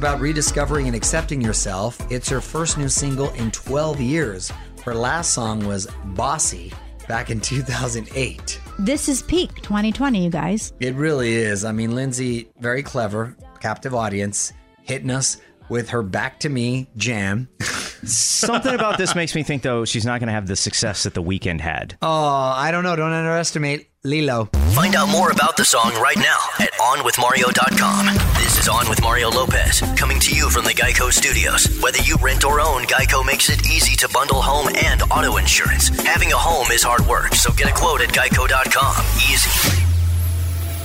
About 0.02 0.18
rediscovering 0.18 0.88
and 0.88 0.96
accepting 0.96 1.40
yourself. 1.40 1.96
It's 2.10 2.28
her 2.28 2.40
first 2.40 2.76
new 2.76 2.88
single 2.88 3.30
in 3.34 3.52
12 3.52 4.00
years. 4.00 4.52
Her 4.84 4.96
last 4.96 5.32
song 5.32 5.64
was 5.64 5.86
Bossy 6.06 6.72
back 7.06 7.30
in 7.30 7.40
2008. 7.40 8.60
This 8.80 9.08
is 9.08 9.22
peak 9.22 9.54
2020, 9.62 10.24
you 10.24 10.28
guys. 10.28 10.72
It 10.80 10.96
really 10.96 11.34
is. 11.34 11.64
I 11.64 11.70
mean, 11.70 11.94
Lindsay, 11.94 12.50
very 12.58 12.82
clever, 12.82 13.36
captive 13.60 13.94
audience, 13.94 14.52
hitting 14.82 15.08
us 15.08 15.36
with 15.68 15.90
her 15.90 16.02
Back 16.02 16.40
to 16.40 16.48
Me 16.48 16.88
jam. 16.96 17.48
Something 18.02 18.74
about 18.74 18.98
this 18.98 19.14
makes 19.14 19.36
me 19.36 19.44
think, 19.44 19.62
though, 19.62 19.84
she's 19.84 20.04
not 20.04 20.18
going 20.18 20.26
to 20.26 20.32
have 20.32 20.48
the 20.48 20.56
success 20.56 21.04
that 21.04 21.14
the 21.14 21.22
Weeknd 21.22 21.60
had. 21.60 21.96
Oh, 22.02 22.08
I 22.10 22.72
don't 22.72 22.82
know. 22.82 22.96
Don't 22.96 23.12
underestimate 23.12 23.88
Lilo. 24.02 24.50
Find 24.74 24.94
out 24.96 25.10
more 25.10 25.30
about 25.30 25.58
the 25.58 25.66
song 25.66 25.92
right 26.00 26.16
now 26.16 26.38
at 26.58 26.72
OnWithMario.com. 26.80 28.06
This 28.42 28.58
is 28.58 28.68
On 28.68 28.88
with 28.88 29.02
Mario 29.02 29.28
Lopez, 29.28 29.82
coming 29.98 30.18
to 30.20 30.34
you 30.34 30.48
from 30.48 30.64
the 30.64 30.70
Geico 30.70 31.12
Studios. 31.12 31.66
Whether 31.82 31.98
you 31.98 32.16
rent 32.22 32.42
or 32.42 32.58
own, 32.58 32.84
Geico 32.84 33.22
makes 33.22 33.50
it 33.50 33.66
easy 33.66 33.94
to 33.96 34.08
bundle 34.14 34.40
home 34.40 34.72
and 34.82 35.02
auto 35.10 35.36
insurance. 35.36 35.90
Having 36.06 36.32
a 36.32 36.38
home 36.38 36.68
is 36.72 36.82
hard 36.82 37.06
work, 37.06 37.34
so 37.34 37.52
get 37.52 37.68
a 37.68 37.74
quote 37.74 38.00
at 38.00 38.08
Geico.com. 38.14 39.04
Easy. 39.30 39.50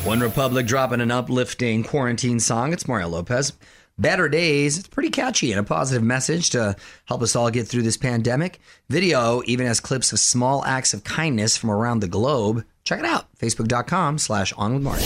OneRepublic 0.03 0.67
dropping 0.67 1.00
an 1.00 1.10
uplifting 1.10 1.86
quarantine 1.86 2.41
song. 2.41 2.74
It's 2.74 2.89
Mario 2.89 3.08
Lopez. 3.08 3.53
Better 3.98 4.27
Days. 4.27 4.77
It's 4.77 4.89
pretty 4.89 5.12
catchy 5.12 5.51
and 5.51 5.62
a 5.62 5.63
positive 5.63 6.03
message 6.03 6.50
to 6.50 6.75
help 7.06 7.22
us 7.22 7.38
all 7.38 7.50
get 7.50 7.70
through 7.70 7.84
this 7.84 7.98
pandemic. 7.98 8.60
Video 8.89 9.41
even 9.46 9.65
has 9.65 9.79
clips 9.79 10.12
of 10.12 10.20
small 10.20 10.65
acts 10.65 10.94
of 10.94 11.06
kindness 11.06 11.56
from 11.56 11.72
around 11.72 12.01
the 12.01 12.10
globe. 12.10 12.65
Check 12.88 13.00
it 13.00 13.06
out. 13.06 13.25
Facebook.com 13.38 14.17
slash 14.17 14.53
on 14.53 14.75
with 14.75 14.82
Mario. 14.82 15.06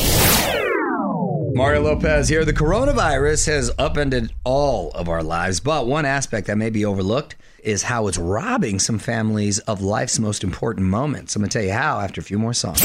Mario 1.55 1.81
Lopez 1.81 2.29
here. 2.29 2.45
The 2.45 2.53
coronavirus 2.53 3.47
has 3.47 3.71
upended 3.79 4.31
all 4.43 4.91
of 4.91 5.09
our 5.09 5.23
lives, 5.23 5.59
but 5.59 5.87
one 5.87 6.05
aspect 6.05 6.45
that 6.45 6.59
may 6.59 6.69
be 6.69 6.85
overlooked 6.85 7.37
is 7.63 7.81
how 7.81 8.05
it's 8.05 8.19
robbing 8.19 8.77
some 8.77 8.99
families 8.99 9.57
of 9.57 9.81
life's 9.81 10.19
most 10.19 10.43
important 10.43 10.85
moments. 10.85 11.35
I'm 11.35 11.41
going 11.41 11.49
to 11.49 11.57
tell 11.57 11.65
you 11.65 11.73
how 11.73 11.99
after 11.99 12.21
a 12.21 12.23
few 12.23 12.37
more 12.37 12.53
songs. 12.53 12.83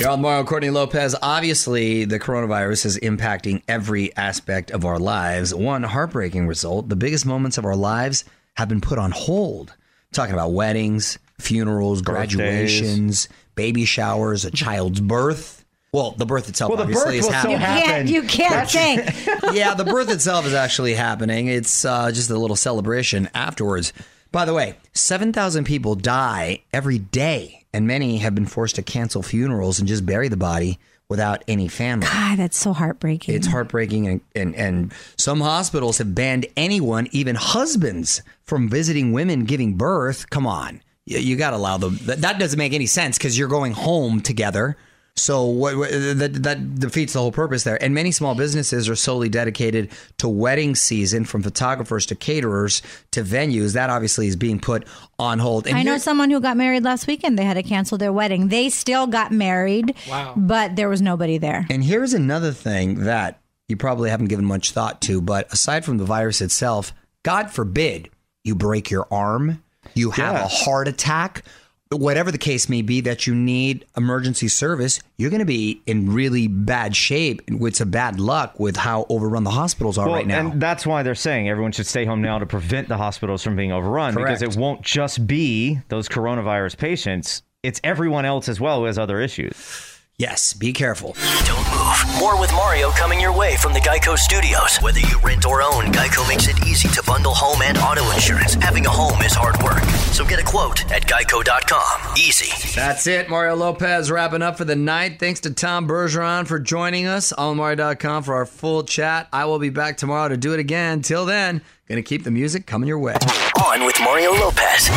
You're 0.00 0.10
on 0.10 0.20
Mario 0.20 0.42
Courtney 0.42 0.70
Lopez. 0.70 1.14
Obviously, 1.22 2.04
the 2.04 2.18
coronavirus 2.18 2.84
is 2.84 2.98
impacting 2.98 3.62
every 3.68 4.12
aspect 4.16 4.72
of 4.72 4.84
our 4.84 4.98
lives. 4.98 5.54
One 5.54 5.84
heartbreaking 5.84 6.48
result 6.48 6.88
the 6.88 6.96
biggest 6.96 7.24
moments 7.24 7.58
of 7.58 7.64
our 7.64 7.76
lives 7.76 8.24
have 8.54 8.68
been 8.68 8.80
put 8.80 8.98
on 8.98 9.12
hold. 9.12 9.76
talking 10.12 10.34
about 10.34 10.50
weddings, 10.50 11.16
funerals, 11.38 12.02
graduations, 12.02 13.28
baby 13.54 13.84
showers, 13.84 14.44
a 14.44 14.50
child's 14.50 15.00
birth. 15.00 15.64
Well, 15.92 16.12
the 16.12 16.26
birth 16.26 16.48
itself 16.48 16.68
Well, 16.68 16.76
the 16.76 16.82
obviously 16.82 17.18
birth 17.18 17.28
is 17.28 17.28
happening. 17.28 18.12
You 18.12 18.22
can't, 18.22 18.68
you 18.68 18.68
can't 18.68 18.70
think. 18.70 19.26
yeah, 19.54 19.74
the 19.74 19.84
birth 19.84 20.10
itself 20.10 20.44
is 20.46 20.52
actually 20.52 20.94
happening. 20.94 21.46
It's 21.46 21.84
uh, 21.84 22.12
just 22.12 22.28
a 22.30 22.36
little 22.36 22.56
celebration 22.56 23.30
afterwards. 23.34 23.92
By 24.30 24.44
the 24.44 24.52
way, 24.52 24.76
7,000 24.92 25.64
people 25.64 25.94
die 25.94 26.62
every 26.74 26.98
day, 26.98 27.64
and 27.72 27.86
many 27.86 28.18
have 28.18 28.34
been 28.34 28.46
forced 28.46 28.76
to 28.76 28.82
cancel 28.82 29.22
funerals 29.22 29.78
and 29.78 29.88
just 29.88 30.04
bury 30.04 30.28
the 30.28 30.36
body 30.36 30.78
without 31.08 31.42
any 31.48 31.68
family. 31.68 32.06
God, 32.06 32.38
that's 32.38 32.58
so 32.58 32.74
heartbreaking. 32.74 33.34
It's 33.34 33.46
heartbreaking, 33.46 34.06
and, 34.06 34.20
and, 34.34 34.54
and 34.54 34.92
some 35.16 35.40
hospitals 35.40 35.96
have 35.98 36.14
banned 36.14 36.44
anyone, 36.56 37.08
even 37.12 37.34
husbands, 37.34 38.20
from 38.44 38.68
visiting 38.68 39.12
women 39.12 39.44
giving 39.44 39.74
birth. 39.74 40.28
Come 40.28 40.46
on. 40.46 40.82
You, 41.08 41.18
you 41.18 41.36
got 41.36 41.50
to 41.50 41.56
allow 41.56 41.78
them. 41.78 41.98
That, 42.02 42.20
that 42.20 42.38
doesn't 42.38 42.58
make 42.58 42.72
any 42.72 42.86
sense 42.86 43.18
because 43.18 43.38
you're 43.38 43.48
going 43.48 43.72
home 43.72 44.20
together. 44.20 44.76
So 45.16 45.46
what, 45.46 45.76
what 45.76 45.90
that, 45.90 46.42
that 46.44 46.78
defeats 46.78 47.14
the 47.14 47.18
whole 47.18 47.32
purpose 47.32 47.64
there. 47.64 47.82
And 47.82 47.92
many 47.92 48.12
small 48.12 48.36
businesses 48.36 48.88
are 48.88 48.94
solely 48.94 49.28
dedicated 49.28 49.90
to 50.18 50.28
wedding 50.28 50.76
season, 50.76 51.24
from 51.24 51.42
photographers 51.42 52.06
to 52.06 52.14
caterers 52.14 52.82
to 53.10 53.24
venues. 53.24 53.74
That 53.74 53.90
obviously 53.90 54.28
is 54.28 54.36
being 54.36 54.60
put 54.60 54.86
on 55.18 55.40
hold. 55.40 55.66
And 55.66 55.76
I 55.76 55.82
know 55.82 55.98
someone 55.98 56.30
who 56.30 56.40
got 56.40 56.56
married 56.56 56.84
last 56.84 57.08
weekend. 57.08 57.36
They 57.36 57.44
had 57.44 57.54
to 57.54 57.64
cancel 57.64 57.98
their 57.98 58.12
wedding. 58.12 58.46
They 58.46 58.68
still 58.68 59.08
got 59.08 59.32
married. 59.32 59.94
Wow. 60.08 60.34
But 60.36 60.76
there 60.76 60.88
was 60.88 61.02
nobody 61.02 61.36
there. 61.38 61.66
And 61.68 61.82
here's 61.82 62.14
another 62.14 62.52
thing 62.52 63.04
that 63.04 63.40
you 63.66 63.76
probably 63.76 64.10
haven't 64.10 64.28
given 64.28 64.44
much 64.44 64.70
thought 64.70 65.02
to, 65.02 65.20
but 65.20 65.52
aside 65.52 65.84
from 65.84 65.98
the 65.98 66.04
virus 66.04 66.40
itself, 66.40 66.94
God 67.24 67.50
forbid 67.50 68.08
you 68.44 68.54
break 68.54 68.88
your 68.88 69.08
arm, 69.10 69.62
you 69.94 70.10
have 70.12 70.34
Yeah. 70.34 70.44
a 70.44 70.48
heart 70.48 70.88
attack, 70.88 71.44
whatever 71.90 72.30
the 72.30 72.38
case 72.38 72.68
may 72.68 72.82
be 72.82 73.00
that 73.00 73.26
you 73.26 73.34
need 73.34 73.84
emergency 73.96 74.46
service, 74.48 75.00
you're 75.16 75.30
going 75.30 75.40
to 75.40 75.46
be 75.46 75.80
in 75.86 76.12
really 76.12 76.46
bad 76.46 76.94
shape. 76.94 77.40
It's 77.46 77.80
a 77.80 77.86
bad 77.86 78.20
luck 78.20 78.60
with 78.60 78.76
how 78.76 79.06
overrun 79.08 79.44
the 79.44 79.50
hospitals 79.50 79.96
are 79.96 80.06
Well, 80.06 80.16
right 80.16 80.26
now. 80.26 80.38
And 80.40 80.60
that's 80.60 80.86
why 80.86 81.02
they're 81.02 81.14
saying 81.14 81.48
everyone 81.48 81.72
should 81.72 81.86
stay 81.86 82.04
home 82.04 82.20
now 82.20 82.38
to 82.38 82.46
prevent 82.46 82.88
the 82.88 82.98
hospitals 82.98 83.42
from 83.42 83.56
being 83.56 83.72
overrun 83.72 84.12
Correct. 84.14 84.40
because 84.40 84.56
it 84.56 84.60
won't 84.60 84.82
just 84.82 85.26
be 85.26 85.78
those 85.88 86.08
coronavirus 86.08 86.76
patients, 86.76 87.42
it's 87.62 87.80
everyone 87.82 88.24
else 88.26 88.48
as 88.48 88.60
well 88.60 88.80
who 88.80 88.84
has 88.84 88.98
other 88.98 89.20
issues. 89.20 89.97
Yes, 90.18 90.52
be 90.54 90.72
careful. 90.72 91.14
Don't 91.44 91.66
move. 91.70 92.18
More 92.18 92.38
with 92.40 92.52
Mario 92.52 92.90
coming 92.90 93.20
your 93.20 93.36
way 93.36 93.56
from 93.56 93.72
the 93.72 93.80
Geico 93.80 94.16
Studios. 94.16 94.78
Whether 94.78 95.00
you 95.00 95.18
rent 95.20 95.46
or 95.46 95.62
own, 95.62 95.86
Geico 95.92 96.26
makes 96.28 96.48
it 96.48 96.66
easy 96.66 96.88
to 96.88 97.02
bundle 97.06 97.34
home 97.34 97.62
and 97.62 97.78
auto 97.78 98.10
insurance. 98.12 98.54
Having 98.54 98.86
a 98.86 98.90
home 98.90 99.20
is 99.22 99.32
hard 99.34 99.60
work, 99.62 99.82
so 100.12 100.24
get 100.24 100.40
a 100.40 100.44
quote 100.44 100.90
at 100.90 101.02
Geico.com. 101.06 102.14
Easy. 102.16 102.52
That's 102.74 103.06
it. 103.06 103.28
Mario 103.28 103.54
Lopez 103.56 104.10
wrapping 104.10 104.42
up 104.42 104.58
for 104.58 104.64
the 104.64 104.76
night. 104.76 105.18
Thanks 105.18 105.40
to 105.40 105.52
Tom 105.52 105.86
Bergeron 105.88 106.46
for 106.46 106.58
joining 106.58 107.06
us 107.06 107.32
on 107.32 107.56
Mario.com 107.56 108.22
for 108.22 108.34
our 108.34 108.46
full 108.46 108.82
chat. 108.84 109.28
I 109.32 109.44
will 109.46 109.58
be 109.58 109.70
back 109.70 109.96
tomorrow 109.96 110.28
to 110.28 110.36
do 110.36 110.52
it 110.54 110.60
again. 110.60 111.02
Till 111.02 111.26
then, 111.26 111.62
gonna 111.88 112.02
keep 112.02 112.24
the 112.24 112.30
music 112.30 112.66
coming 112.66 112.88
your 112.88 112.98
way. 112.98 113.16
On 113.64 113.84
with 113.84 113.96
Mario 114.00 114.32
Lopez. 114.32 114.90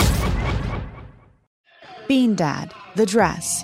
Bean 2.07 2.35
Dad, 2.35 2.73
The 2.95 3.05
Dress, 3.05 3.63